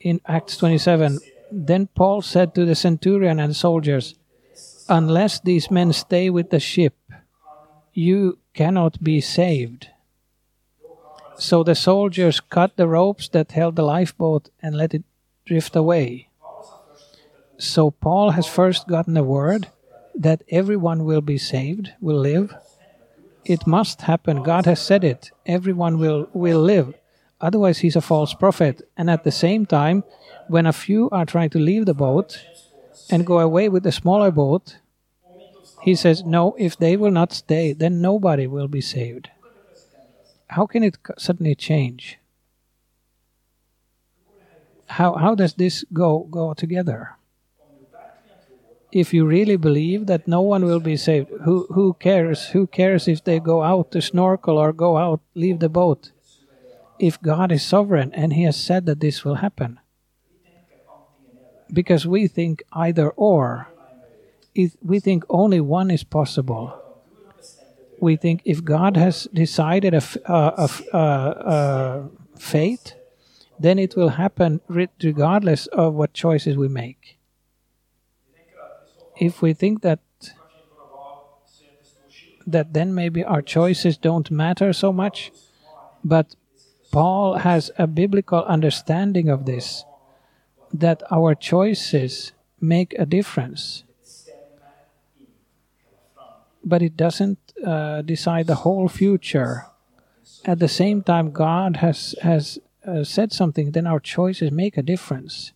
in 0.00 0.20
Acts 0.26 0.56
27, 0.58 1.18
then 1.50 1.88
Paul 1.94 2.22
said 2.22 2.54
to 2.54 2.64
the 2.64 2.74
centurion 2.74 3.40
and 3.40 3.56
soldiers, 3.56 4.14
Unless 4.88 5.40
these 5.40 5.70
men 5.70 5.92
stay 5.92 6.30
with 6.30 6.50
the 6.50 6.60
ship, 6.60 6.94
you 7.92 8.38
cannot 8.58 8.94
be 9.10 9.20
saved. 9.20 9.86
So 11.36 11.62
the 11.62 11.76
soldiers 11.76 12.40
cut 12.40 12.76
the 12.76 12.88
ropes 12.88 13.28
that 13.28 13.52
held 13.52 13.76
the 13.76 13.84
lifeboat 13.84 14.50
and 14.60 14.74
let 14.74 14.94
it 14.94 15.04
drift 15.46 15.76
away. 15.76 16.28
So 17.56 17.92
Paul 17.92 18.30
has 18.30 18.48
first 18.48 18.88
gotten 18.88 19.14
the 19.14 19.22
word 19.22 19.68
that 20.26 20.42
everyone 20.50 21.04
will 21.04 21.20
be 21.20 21.38
saved, 21.38 21.92
will 22.00 22.18
live. 22.18 22.52
It 23.44 23.64
must 23.64 24.02
happen. 24.10 24.42
God 24.42 24.66
has 24.66 24.80
said 24.80 25.04
it. 25.04 25.30
Everyone 25.46 26.00
will, 26.02 26.28
will 26.32 26.60
live. 26.60 26.94
Otherwise, 27.40 27.78
he's 27.78 27.94
a 27.94 28.08
false 28.10 28.34
prophet. 28.34 28.82
And 28.96 29.08
at 29.08 29.22
the 29.22 29.38
same 29.44 29.66
time, 29.66 30.02
when 30.48 30.66
a 30.66 30.72
few 30.72 31.08
are 31.10 31.24
trying 31.24 31.50
to 31.50 31.60
leave 31.60 31.86
the 31.86 31.94
boat 31.94 32.44
and 33.08 33.24
go 33.24 33.38
away 33.38 33.68
with 33.68 33.84
the 33.84 33.92
smaller 33.92 34.32
boat, 34.32 34.78
he 35.80 35.94
says, 35.94 36.24
No, 36.24 36.54
if 36.58 36.76
they 36.76 36.96
will 36.96 37.10
not 37.10 37.32
stay, 37.32 37.72
then 37.72 38.00
nobody 38.00 38.46
will 38.46 38.68
be 38.68 38.80
saved. 38.80 39.30
How 40.48 40.66
can 40.66 40.82
it 40.82 40.98
suddenly 41.18 41.54
change? 41.54 42.18
How, 44.86 45.14
how 45.14 45.34
does 45.34 45.54
this 45.54 45.84
go, 45.92 46.20
go 46.30 46.54
together? 46.54 47.18
if 48.90 49.12
you 49.12 49.26
really 49.26 49.56
believe 49.56 50.06
that 50.06 50.26
no 50.26 50.40
one 50.40 50.64
will 50.64 50.80
be 50.80 50.96
saved, 50.96 51.30
who 51.44 51.66
who 51.70 51.94
cares? 51.94 52.48
Who 52.48 52.66
cares 52.66 53.06
if 53.06 53.22
they 53.22 53.38
go 53.38 53.62
out 53.62 53.90
to 53.92 54.00
snorkel 54.00 54.56
or 54.56 54.72
go 54.72 54.96
out 54.96 55.20
leave 55.34 55.58
the 55.58 55.68
boat? 55.68 56.12
If 56.98 57.20
God 57.20 57.52
is 57.52 57.62
sovereign 57.62 58.12
and 58.14 58.32
He 58.32 58.44
has 58.44 58.56
said 58.56 58.86
that 58.86 59.00
this 59.00 59.24
will 59.24 59.36
happen, 59.36 59.78
because 61.72 62.06
we 62.06 62.26
think 62.26 62.62
either 62.72 63.10
or, 63.10 63.68
we 64.82 65.00
think 65.00 65.24
only 65.28 65.60
one 65.60 65.90
is 65.90 66.04
possible. 66.04 66.64
We 68.00 68.16
think 68.16 68.42
if 68.44 68.64
God 68.64 68.96
has 68.96 69.28
decided 69.32 69.94
a, 69.94 70.02
a, 70.26 70.70
a, 70.92 70.98
a 70.98 72.08
fate, 72.38 72.94
then 73.58 73.78
it 73.78 73.96
will 73.96 74.10
happen 74.10 74.60
regardless 74.68 75.66
of 75.68 75.94
what 75.94 76.12
choices 76.12 76.56
we 76.56 76.68
make 76.68 77.18
if 79.18 79.42
we 79.42 79.52
think 79.52 79.82
that 79.82 80.00
that 82.46 82.72
then 82.72 82.94
maybe 82.94 83.22
our 83.24 83.42
choices 83.42 83.98
don't 83.98 84.30
matter 84.30 84.72
so 84.72 84.92
much 84.92 85.30
but 86.04 86.34
paul 86.90 87.38
has 87.38 87.70
a 87.78 87.86
biblical 87.86 88.42
understanding 88.44 89.28
of 89.28 89.44
this 89.44 89.84
that 90.72 91.02
our 91.10 91.34
choices 91.34 92.32
make 92.60 92.94
a 92.98 93.04
difference 93.04 93.84
but 96.68 96.82
it 96.82 96.96
doesn't 96.96 97.38
uh, 97.64 98.02
decide 98.02 98.46
the 98.46 98.62
whole 98.66 98.88
future 98.88 99.66
at 100.44 100.58
the 100.58 100.68
same 100.68 101.02
time 101.02 101.30
god 101.30 101.76
has 101.76 102.14
has 102.22 102.58
uh, 102.86 103.04
said 103.04 103.32
something 103.32 103.72
then 103.72 103.86
our 103.86 104.00
choices 104.00 104.50
make 104.50 104.76
a 104.76 104.82
difference 104.82 105.52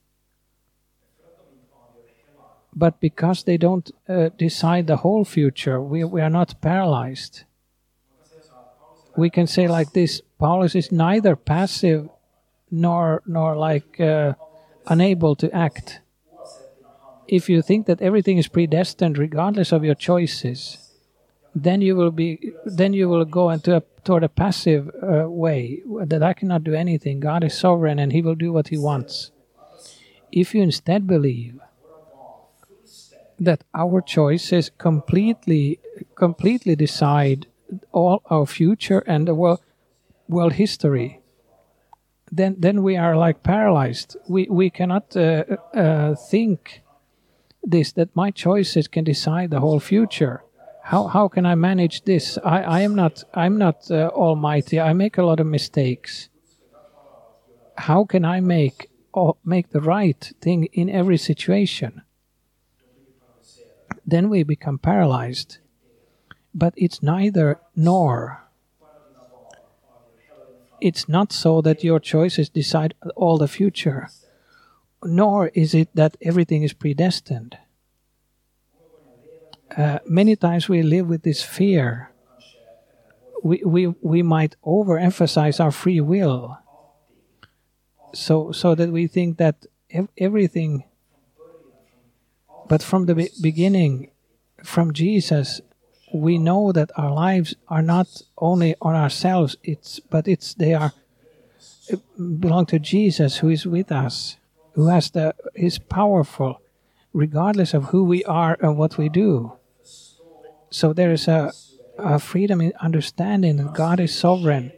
but 2.74 3.00
because 3.00 3.42
they 3.42 3.56
don't 3.56 3.90
uh, 4.08 4.30
decide 4.38 4.86
the 4.86 4.98
whole 4.98 5.24
future, 5.24 5.80
we, 5.80 6.04
we 6.04 6.20
are 6.20 6.30
not 6.30 6.60
paralyzed. 6.60 7.44
We 9.14 9.28
can 9.28 9.46
say 9.46 9.68
like 9.68 9.92
this 9.92 10.22
Paulus 10.38 10.74
is 10.74 10.90
neither 10.90 11.36
passive 11.36 12.08
nor 12.70 13.22
nor 13.26 13.56
like 13.56 14.00
uh, 14.00 14.32
unable 14.86 15.36
to 15.36 15.54
act. 15.54 16.00
If 17.28 17.50
you 17.50 17.60
think 17.60 17.86
that 17.86 18.00
everything 18.00 18.38
is 18.38 18.48
predestined, 18.48 19.18
regardless 19.18 19.70
of 19.70 19.84
your 19.84 19.94
choices, 19.94 20.78
then 21.54 21.80
you 21.82 21.96
will 21.96 22.10
be 22.10 22.52
then 22.64 22.92
you 22.92 23.08
will 23.08 23.24
go 23.24 23.50
into 23.50 23.76
a 23.76 23.82
toward 24.04 24.24
a 24.24 24.28
passive 24.28 24.90
uh, 25.02 25.28
way 25.28 25.82
that 26.06 26.22
I 26.22 26.32
cannot 26.32 26.64
do 26.64 26.74
anything. 26.74 27.20
God 27.20 27.44
is 27.44 27.56
sovereign 27.56 27.98
and 27.98 28.12
He 28.12 28.22
will 28.22 28.34
do 28.34 28.52
what 28.52 28.68
He 28.68 28.78
wants. 28.78 29.30
If 30.32 30.54
you 30.54 30.62
instead 30.62 31.06
believe 31.06 31.60
that 33.38 33.64
our 33.74 34.00
choices 34.00 34.70
completely 34.78 35.78
completely 36.14 36.76
decide 36.76 37.46
all 37.92 38.22
our 38.30 38.46
future 38.46 39.00
and 39.06 39.26
the 39.26 39.34
world 39.34 39.60
world 40.28 40.54
history 40.54 41.20
then 42.30 42.56
then 42.58 42.82
we 42.82 42.96
are 42.96 43.16
like 43.16 43.42
paralyzed 43.42 44.16
we 44.28 44.46
we 44.50 44.70
cannot 44.70 45.16
uh, 45.16 45.44
uh, 45.74 46.14
think 46.14 46.82
this 47.62 47.92
that 47.92 48.14
my 48.14 48.30
choices 48.30 48.88
can 48.88 49.04
decide 49.04 49.50
the 49.50 49.60
whole 49.60 49.80
future 49.80 50.42
how 50.84 51.06
how 51.06 51.28
can 51.28 51.46
i 51.46 51.54
manage 51.54 52.02
this 52.04 52.38
i 52.44 52.62
i 52.62 52.80
am 52.80 52.94
not 52.94 53.24
i'm 53.34 53.58
not 53.58 53.90
uh, 53.90 54.08
almighty 54.08 54.80
i 54.80 54.92
make 54.92 55.18
a 55.18 55.22
lot 55.22 55.40
of 55.40 55.46
mistakes 55.46 56.28
how 57.76 58.04
can 58.04 58.24
i 58.24 58.40
make 58.40 58.90
or 59.12 59.36
make 59.44 59.70
the 59.70 59.80
right 59.80 60.32
thing 60.40 60.64
in 60.72 60.88
every 60.88 61.18
situation 61.18 62.02
then 64.06 64.28
we 64.28 64.42
become 64.42 64.78
paralyzed. 64.78 65.58
But 66.54 66.74
it's 66.76 67.02
neither 67.02 67.60
nor. 67.74 68.42
It's 70.80 71.08
not 71.08 71.32
so 71.32 71.60
that 71.62 71.84
your 71.84 72.00
choices 72.00 72.48
decide 72.48 72.94
all 73.14 73.38
the 73.38 73.48
future, 73.48 74.08
nor 75.04 75.48
is 75.48 75.74
it 75.74 75.88
that 75.94 76.16
everything 76.20 76.64
is 76.64 76.72
predestined. 76.72 77.56
Uh, 79.76 79.98
many 80.06 80.36
times 80.36 80.68
we 80.68 80.82
live 80.82 81.08
with 81.08 81.22
this 81.22 81.42
fear. 81.42 82.10
We, 83.42 83.62
we, 83.64 83.86
we 84.00 84.22
might 84.22 84.56
overemphasize 84.64 85.58
our 85.58 85.72
free 85.72 86.00
will 86.00 86.58
so, 88.14 88.52
so 88.52 88.74
that 88.74 88.90
we 88.90 89.06
think 89.06 89.38
that 89.38 89.66
ev- 89.90 90.08
everything 90.18 90.84
but 92.72 92.82
from 92.82 93.04
the 93.04 93.28
beginning, 93.42 94.10
from 94.62 94.94
Jesus, 94.94 95.60
we 96.12 96.38
know 96.38 96.72
that 96.72 96.90
our 96.96 97.12
lives 97.12 97.54
are 97.68 97.82
not 97.82 98.22
only 98.38 98.74
on 98.80 98.94
ourselves. 98.94 99.56
It's 99.62 100.00
but 100.00 100.28
it's 100.28 100.54
they 100.54 100.72
are 100.72 100.92
belong 102.16 102.66
to 102.66 102.78
Jesus, 102.78 103.38
who 103.38 103.48
is 103.48 103.66
with 103.66 103.92
us, 103.92 104.36
who 104.72 104.86
has 104.86 105.10
the 105.10 105.34
is 105.54 105.78
powerful, 105.78 106.60
regardless 107.12 107.74
of 107.74 107.84
who 107.92 108.04
we 108.04 108.24
are 108.24 108.56
and 108.60 108.78
what 108.78 108.96
we 108.96 109.08
do. 109.08 109.52
So 110.72 110.92
there 110.92 111.12
is 111.12 111.28
a, 111.28 111.52
a 111.98 112.18
freedom 112.18 112.60
in 112.60 112.72
understanding 112.80 113.56
that 113.58 113.74
God 113.74 114.00
is 114.00 114.12
sovereign, 114.14 114.72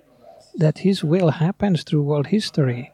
that 0.57 0.78
His 0.78 1.03
will 1.03 1.30
happens 1.30 1.82
through 1.82 2.03
world 2.03 2.26
history. 2.26 2.92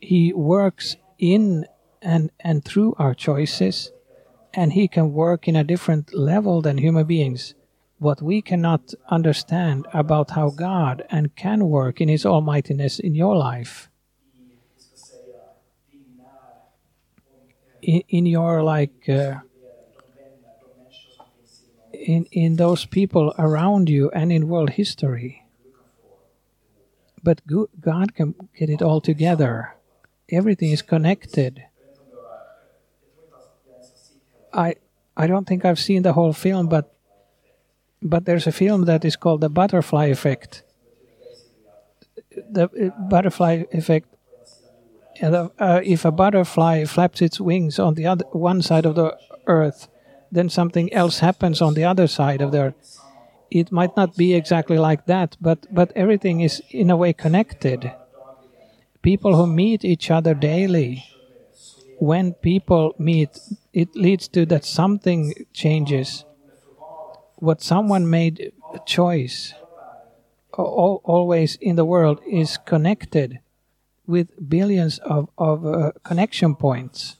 He 0.00 0.32
works 0.32 0.96
in 1.18 1.66
and 2.02 2.30
and 2.40 2.62
through 2.62 2.94
our 2.98 3.14
choices 3.14 3.90
and 4.54 4.72
he 4.72 4.88
can 4.88 5.12
work 5.12 5.48
in 5.48 5.56
a 5.56 5.64
different 5.64 6.14
level 6.14 6.62
than 6.62 6.78
human 6.78 7.06
beings. 7.06 7.54
What 7.98 8.22
we 8.22 8.42
cannot 8.42 8.94
understand 9.08 9.86
about 9.92 10.30
how 10.30 10.50
God 10.50 11.04
and 11.10 11.34
can 11.34 11.68
work 11.68 12.00
in 12.00 12.08
his 12.08 12.24
almightiness 12.24 12.98
in 12.98 13.14
your 13.14 13.36
life. 13.36 13.88
In, 17.82 18.24
your 18.24 18.62
like 18.62 19.08
uh, 19.08 19.40
in 21.94 22.26
in 22.32 22.56
those 22.56 22.84
people 22.84 23.34
around 23.38 23.88
you 23.88 24.10
and 24.10 24.32
in 24.32 24.48
world 24.48 24.70
history. 24.70 25.44
But 27.22 27.40
God 27.80 28.14
can 28.14 28.34
get 28.56 28.68
it 28.68 28.82
all 28.82 29.00
together. 29.00 29.74
Everything 30.28 30.70
is 30.70 30.82
connected 30.82 31.64
I 34.54 34.76
I 35.16 35.26
don't 35.26 35.46
think 35.46 35.64
I've 35.64 35.78
seen 35.78 36.02
the 36.02 36.12
whole 36.12 36.32
film, 36.32 36.68
but 36.68 36.94
but 38.00 38.24
there's 38.24 38.46
a 38.46 38.52
film 38.52 38.84
that 38.84 39.04
is 39.04 39.16
called 39.16 39.40
the 39.40 39.48
Butterfly 39.48 40.06
Effect. 40.06 40.62
The 42.50 42.64
uh, 42.64 43.08
butterfly 43.08 43.64
effect. 43.72 44.08
Uh, 45.22 45.80
if 45.84 46.04
a 46.04 46.10
butterfly 46.10 46.84
flaps 46.84 47.22
its 47.22 47.40
wings 47.40 47.78
on 47.78 47.94
the 47.94 48.06
other 48.06 48.24
one 48.32 48.60
side 48.60 48.84
of 48.84 48.96
the 48.96 49.16
earth, 49.46 49.86
then 50.34 50.48
something 50.48 50.92
else 50.92 51.20
happens 51.20 51.62
on 51.62 51.74
the 51.74 51.84
other 51.84 52.06
side 52.06 52.42
of 52.42 52.52
there. 52.52 52.74
It 53.50 53.70
might 53.70 53.96
not 53.96 54.16
be 54.16 54.34
exactly 54.34 54.78
like 54.78 55.06
that, 55.06 55.36
but 55.40 55.66
but 55.70 55.92
everything 55.94 56.40
is 56.40 56.62
in 56.70 56.90
a 56.90 56.96
way 56.96 57.12
connected. 57.12 57.92
People 59.02 59.36
who 59.36 59.46
meet 59.46 59.84
each 59.84 60.10
other 60.10 60.34
daily 60.34 61.04
when 61.98 62.32
people 62.34 62.94
meet, 62.98 63.38
it 63.72 63.94
leads 63.94 64.28
to 64.28 64.46
that 64.46 64.64
something 64.64 65.34
changes. 65.52 66.24
What 67.36 67.62
someone 67.62 68.08
made 68.10 68.52
a 68.72 68.78
choice 68.86 69.54
always 70.52 71.56
in 71.56 71.76
the 71.76 71.84
world 71.84 72.20
is 72.26 72.56
connected 72.56 73.40
with 74.06 74.48
billions 74.48 74.98
of, 74.98 75.28
of 75.38 75.66
uh, 75.66 75.92
connection 76.02 76.54
points. 76.54 77.16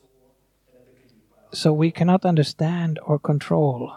So 1.54 1.72
we 1.72 1.90
cannot 1.90 2.24
understand 2.24 2.98
or 3.06 3.18
control. 3.18 3.96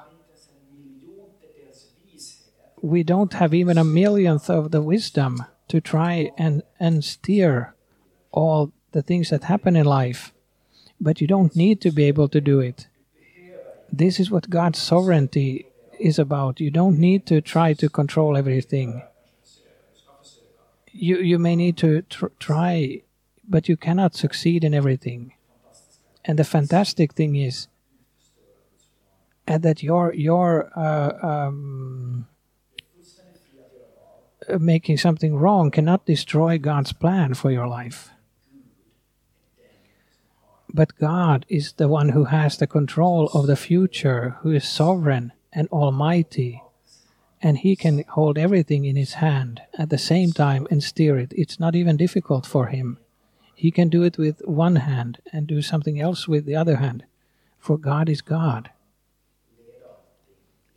We 2.82 3.03
don't 3.03 3.34
have 3.34 3.53
even 3.53 3.78
a 3.78 3.84
millionth 3.84 4.49
of 4.49 4.72
the 4.72 4.82
wisdom 4.82 5.43
to 5.68 5.82
try 5.82 6.32
and, 6.38 6.64
and 6.80 7.03
steer 7.03 7.76
all 8.32 8.72
the 8.91 9.01
things 9.01 9.30
that 9.32 9.43
happen 9.45 9.76
in 9.76 9.86
life 9.86 10.32
but 10.99 11.22
you 11.22 11.28
don't 11.28 11.55
need 11.55 11.82
to 11.82 11.91
be 11.91 12.05
able 12.05 12.28
to 12.30 12.41
do 12.41 12.60
it. 12.60 12.88
This 13.91 14.20
is 14.20 14.32
what 14.32 14.49
God's 14.49 14.80
sovereignty 14.80 15.68
is 15.99 16.20
about. 16.20 16.60
You 16.60 16.72
don't 16.72 16.99
need 16.99 17.26
to 17.28 17.41
try 17.41 17.74
to 17.74 17.89
control 17.89 18.36
everything. 18.36 19.03
You 20.91 21.18
you 21.18 21.39
may 21.39 21.55
need 21.55 21.78
to 21.78 22.01
tr- 22.03 22.34
try, 22.39 23.03
but 23.47 23.70
you 23.70 23.78
cannot 23.78 24.16
succeed 24.16 24.64
in 24.64 24.74
everything. 24.74 25.34
And 26.28 26.38
the 26.38 26.44
fantastic 26.44 27.14
thing 27.14 27.36
is 27.36 27.68
and 29.48 29.64
that 29.64 29.82
your 29.82 30.14
your 30.14 30.70
uh, 30.76 31.26
um, 31.26 32.28
making 34.60 34.98
something 34.98 35.36
wrong 35.36 35.72
cannot 35.72 36.06
destroy 36.06 36.58
God's 36.58 36.94
plan 36.94 37.34
for 37.34 37.50
your 37.50 37.68
life. 37.68 38.12
But 40.74 40.98
God 40.98 41.46
is 41.48 41.74
the 41.74 41.88
one 41.88 42.10
who 42.10 42.26
has 42.26 42.58
the 42.58 42.68
control 42.68 43.28
of 43.34 43.48
the 43.48 43.56
future, 43.56 44.36
who 44.42 44.52
is 44.52 44.68
sovereign 44.68 45.32
and 45.54 45.68
almighty. 45.70 46.62
And 47.42 47.60
He 47.60 47.76
can 47.76 48.04
hold 48.10 48.38
everything 48.38 48.84
in 48.86 48.96
His 48.96 49.14
hand 49.14 49.62
at 49.78 49.90
the 49.90 49.98
same 49.98 50.34
time 50.34 50.68
and 50.70 50.84
steer 50.84 51.18
it. 51.18 51.32
It's 51.36 51.60
not 51.60 51.76
even 51.76 51.96
difficult 51.96 52.46
for 52.46 52.68
Him. 52.68 52.98
He 53.58 53.72
can 53.72 53.89
do 53.89 54.03
it 54.03 54.20
with 54.20 54.43
one 54.45 54.76
hand 54.76 55.18
and 55.34 55.47
do 55.47 55.64
something 55.64 55.99
else 55.99 56.28
with 56.28 56.45
the 56.45 56.55
other 56.55 56.76
hand. 56.76 57.05
For 57.58 57.76
God 57.76 58.08
is 58.08 58.22
God. 58.22 58.70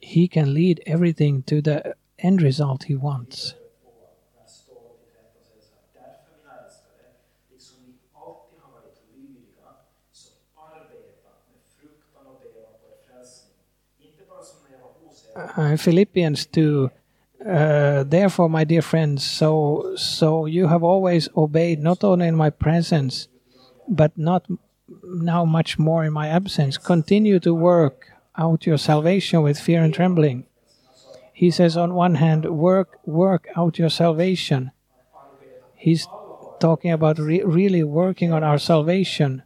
He 0.01 0.27
can 0.27 0.55
lead 0.55 0.83
everything 0.87 1.43
to 1.43 1.61
the 1.61 1.95
end 2.19 2.41
result 2.41 2.85
He 2.85 2.97
wants. 2.97 3.55
uh, 15.37 15.77
Philippians 15.77 16.47
2 16.47 16.91
uh, 17.47 18.05
therefore 18.05 18.49
my 18.49 18.65
dear 18.65 18.83
friends 18.83 19.25
so 19.25 19.95
so 19.97 20.47
you 20.47 20.67
have 20.67 20.83
always 20.83 21.29
obeyed 21.37 21.81
not 21.81 22.05
only 22.05 22.27
in 22.29 22.37
my 22.37 22.51
presence 22.51 23.29
but 23.89 24.17
not 24.17 24.47
now 25.05 25.45
much 25.45 25.79
more 25.79 26.05
in 26.05 26.13
my 26.13 26.29
absence. 26.29 26.79
Continue 26.79 27.39
to 27.41 27.55
work 27.55 28.09
out 28.37 28.67
your 28.67 28.79
salvation 28.79 29.43
with 29.43 29.59
fear 29.59 29.83
and 29.83 29.93
trembling. 29.93 30.47
He 31.33 31.51
says 31.51 31.77
on 31.77 31.95
one 31.95 32.17
hand 32.17 32.45
work 32.45 32.99
work 33.07 33.49
out 33.57 33.79
your 33.79 33.91
salvation. 33.91 34.73
He's 35.75 36.07
talking 36.61 36.93
about 36.93 37.19
re- 37.19 37.43
really 37.43 37.83
working 37.83 38.33
on 38.33 38.45
our 38.45 38.59
salvation 38.59 39.43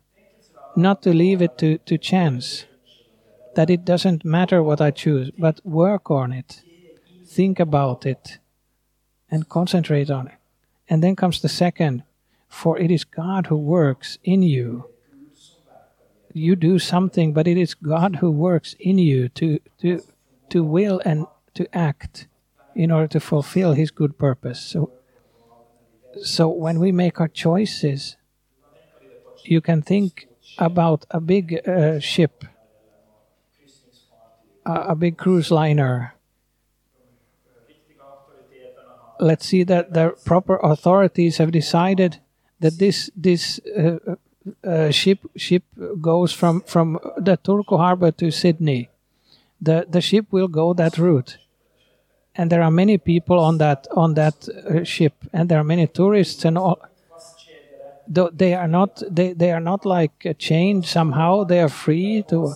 not 0.76 1.02
to 1.02 1.14
leave 1.14 1.40
it 1.40 1.56
to, 1.58 1.78
to 1.78 1.96
chance 1.96 2.64
that 3.54 3.70
it 3.70 3.84
doesn't 3.84 4.24
matter 4.24 4.60
what 4.60 4.80
I 4.80 4.90
choose, 4.90 5.30
but 5.38 5.60
work 5.64 6.10
on 6.10 6.32
it, 6.32 6.62
think 7.34 7.60
about 7.60 8.06
it, 8.06 8.38
and 9.30 9.48
concentrate 9.48 10.10
on 10.10 10.28
it. 10.28 10.38
And 10.88 11.02
then 11.02 11.16
comes 11.16 11.40
the 11.40 11.48
second 11.48 12.02
For 12.54 12.78
it 12.78 12.90
is 12.90 13.02
God 13.02 13.48
who 13.48 13.56
works 13.56 14.16
in 14.22 14.42
you. 14.42 14.88
You 16.32 16.54
do 16.54 16.78
something, 16.78 17.32
but 17.32 17.48
it 17.48 17.58
is 17.58 17.74
God 17.74 18.16
who 18.16 18.30
works 18.30 18.76
in 18.78 18.96
you 18.98 19.28
to, 19.30 19.58
to, 19.80 20.00
to 20.50 20.62
will 20.62 21.00
and 21.04 21.26
to 21.54 21.66
act 21.76 22.28
in 22.74 22.92
order 22.92 23.08
to 23.08 23.20
fulfill 23.20 23.72
His 23.72 23.90
good 23.90 24.16
purpose. 24.18 24.60
So, 24.60 24.92
so 26.22 26.48
when 26.48 26.78
we 26.78 26.92
make 26.92 27.20
our 27.20 27.28
choices, 27.28 28.16
you 29.42 29.60
can 29.60 29.82
think 29.82 30.28
about 30.58 31.06
a 31.10 31.20
big 31.20 31.60
uh, 31.68 31.98
ship, 31.98 32.44
a, 34.64 34.72
a 34.72 34.94
big 34.94 35.18
cruise 35.18 35.50
liner. 35.50 36.14
Let's 39.20 39.46
see 39.46 39.62
that 39.64 39.92
the 39.92 40.14
proper 40.24 40.56
authorities 40.56 41.38
have 41.38 41.52
decided 41.52 42.18
that 42.60 42.78
this 42.78 43.10
this 43.16 43.60
uh, 43.76 44.16
uh, 44.64 44.90
ship 44.90 45.20
ship 45.36 45.62
goes 46.00 46.32
from 46.32 46.62
from 46.62 46.98
the 47.16 47.36
Turku 47.36 47.78
harbor 47.78 48.10
to 48.12 48.30
Sydney. 48.30 48.88
The 49.60 49.86
the 49.88 50.00
ship 50.00 50.26
will 50.30 50.48
go 50.48 50.74
that 50.74 50.98
route, 50.98 51.38
and 52.34 52.50
there 52.50 52.62
are 52.62 52.70
many 52.70 52.98
people 52.98 53.38
on 53.38 53.58
that 53.58 53.86
on 53.92 54.14
that 54.14 54.48
uh, 54.48 54.84
ship, 54.84 55.14
and 55.32 55.48
there 55.48 55.58
are 55.58 55.64
many 55.64 55.86
tourists 55.86 56.44
and 56.44 56.58
all. 56.58 56.78
Though 58.06 58.30
they 58.30 58.52
are 58.54 58.68
not 58.68 59.02
they, 59.08 59.32
they 59.32 59.50
are 59.50 59.60
not 59.60 59.86
like 59.86 60.36
chained 60.38 60.84
somehow. 60.84 61.44
They 61.44 61.60
are 61.60 61.70
free 61.70 62.22
to 62.28 62.54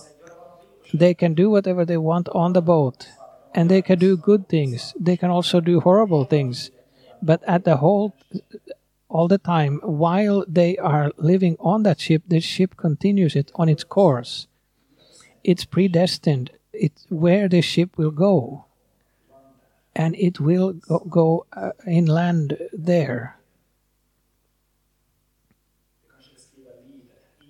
they 0.93 1.13
can 1.13 1.33
do 1.33 1.49
whatever 1.49 1.85
they 1.85 1.97
want 1.97 2.29
on 2.29 2.53
the 2.53 2.61
boat 2.61 3.07
and 3.53 3.69
they 3.69 3.81
can 3.81 3.99
do 3.99 4.15
good 4.17 4.47
things. 4.47 4.93
They 4.99 5.17
can 5.17 5.29
also 5.29 5.59
do 5.59 5.79
horrible 5.79 6.25
things. 6.25 6.71
But 7.21 7.43
at 7.43 7.63
the 7.63 7.77
whole 7.77 8.15
all 9.09 9.27
the 9.27 9.39
time 9.39 9.79
while 9.83 10.45
they 10.47 10.77
are 10.77 11.11
living 11.17 11.57
on 11.59 11.81
that 11.81 11.99
ship 11.99 12.21
the 12.27 12.39
ship 12.39 12.77
continues 12.77 13.35
it 13.35 13.51
on 13.55 13.67
its 13.67 13.83
course. 13.83 14.47
It's 15.43 15.65
predestined. 15.65 16.51
It's 16.73 17.05
where 17.09 17.49
the 17.49 17.61
ship 17.61 17.97
will 17.97 18.11
go. 18.11 18.65
And 19.95 20.15
it 20.15 20.39
will 20.39 20.73
go, 20.73 20.99
go 20.99 21.45
uh, 21.51 21.71
inland 21.87 22.57
there. 22.71 23.35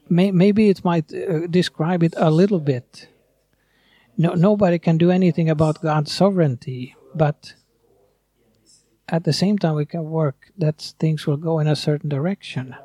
May, 0.08 0.32
maybe 0.32 0.70
it 0.70 0.84
might 0.84 1.14
uh, 1.14 1.46
describe 1.48 2.02
it 2.02 2.14
a 2.18 2.32
little 2.32 2.60
bit. 2.60 3.09
No, 4.22 4.34
nobody 4.34 4.80
can 4.80 4.98
do 4.98 5.12
anything 5.12 5.50
about 5.50 5.82
God's 5.82 6.12
sovereignty, 6.12 6.94
but 7.16 7.54
at 9.08 9.24
the 9.24 9.32
same 9.32 9.58
time 9.58 9.76
we 9.76 9.86
can 9.86 10.04
work 10.04 10.52
that 10.58 10.94
things 11.00 11.26
will 11.26 11.38
go 11.38 11.60
in 11.60 11.68
a 11.68 11.76
certain 11.78 12.10
direction. 12.10 12.76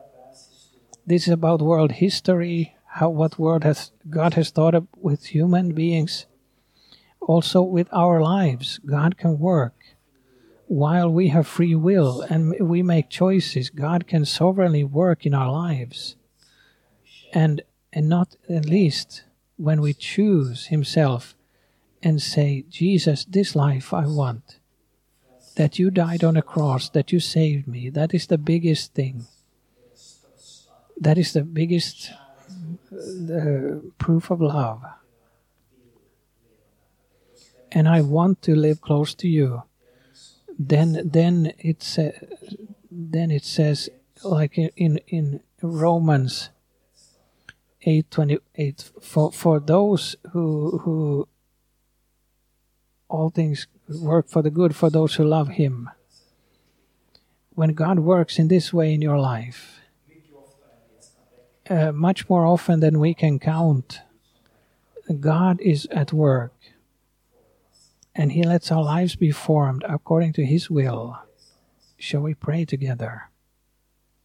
This 1.05 1.27
is 1.27 1.33
about 1.33 1.61
world 1.61 1.91
history, 1.91 2.77
how 2.87 3.11
what 3.11 3.37
world 3.37 3.65
has 3.65 3.91
God 4.09 4.35
has 4.35 4.51
thought 4.51 4.77
of 4.77 4.87
with 4.97 5.27
human 5.27 5.75
beings, 5.75 6.27
also 7.21 7.63
with 7.63 7.89
our 7.93 8.23
lives. 8.23 8.79
God 8.87 9.19
can 9.19 9.41
work 9.41 9.75
while 10.69 11.11
we 11.11 11.31
have 11.31 11.49
free 11.49 11.75
will 11.75 12.23
and 12.23 12.55
we 12.61 12.81
make 12.81 13.11
choices. 13.11 13.71
God 13.71 14.07
can 14.07 14.25
sovereignly 14.25 14.85
work 14.85 15.27
in 15.27 15.35
our 15.35 15.51
lives 15.51 16.15
and 17.33 17.61
and 17.93 18.09
not 18.09 18.37
at 18.49 18.67
least 18.67 19.25
when 19.57 19.81
we 19.81 19.95
choose 19.95 20.67
himself 20.67 21.35
and 22.03 22.21
say 22.21 22.65
jesus 22.69 23.25
this 23.25 23.55
life 23.55 23.93
i 23.93 24.07
want 24.07 24.59
that 25.57 25.79
you 25.79 25.91
died 25.91 26.25
on 26.25 26.37
a 26.37 26.43
cross 26.43 26.89
that 26.89 27.13
you 27.13 27.21
saved 27.21 27.67
me 27.67 27.89
that 27.89 28.13
is 28.13 28.27
the 28.27 28.39
biggest 28.39 28.95
thing 28.95 29.27
that 31.01 31.19
is 31.19 31.33
the 31.33 31.43
biggest 31.43 32.13
the 32.91 33.83
proof 33.99 34.31
of 34.31 34.41
love 34.41 34.83
and 37.73 37.89
i 37.89 38.01
want 38.01 38.43
to 38.43 38.55
live 38.55 38.81
close 38.81 39.15
to 39.15 39.29
you 39.29 39.63
then 40.59 41.01
then 41.05 41.53
uh, 41.99 42.11
then 42.91 43.31
it 43.31 43.45
says 43.45 43.89
like 44.23 44.57
in 44.59 44.99
in 45.09 45.41
romans 45.63 46.51
828 47.85 48.91
for 49.01 49.33
for 49.33 49.61
those 49.61 50.17
who 50.33 50.79
who 50.79 51.29
all 53.09 53.31
things 53.31 53.67
work 53.89 54.29
for 54.29 54.43
the 54.43 54.51
good 54.51 54.75
for 54.75 54.91
those 54.91 55.15
who 55.15 55.25
love 55.25 55.49
him. 55.51 55.91
When 57.51 57.75
god 57.75 58.01
works 58.01 58.39
in 58.39 58.49
this 58.49 58.73
way 58.73 58.93
in 58.93 59.03
your 59.03 59.19
life 59.19 59.81
uh, 61.71 61.93
much 61.93 62.29
more 62.29 62.45
often 62.45 62.81
than 62.81 62.99
we 62.99 63.15
can 63.15 63.39
count 63.39 64.01
god 65.21 65.61
is 65.61 65.87
at 65.91 66.13
work 66.13 66.55
and 68.15 68.33
he 68.33 68.43
lets 68.43 68.71
our 68.71 68.83
lives 68.83 69.17
be 69.17 69.31
formed 69.31 69.85
according 69.89 70.33
to 70.35 70.45
his 70.45 70.71
will. 70.71 71.19
Shall 71.99 72.21
we 72.21 72.35
pray 72.35 72.65
together 72.65 73.31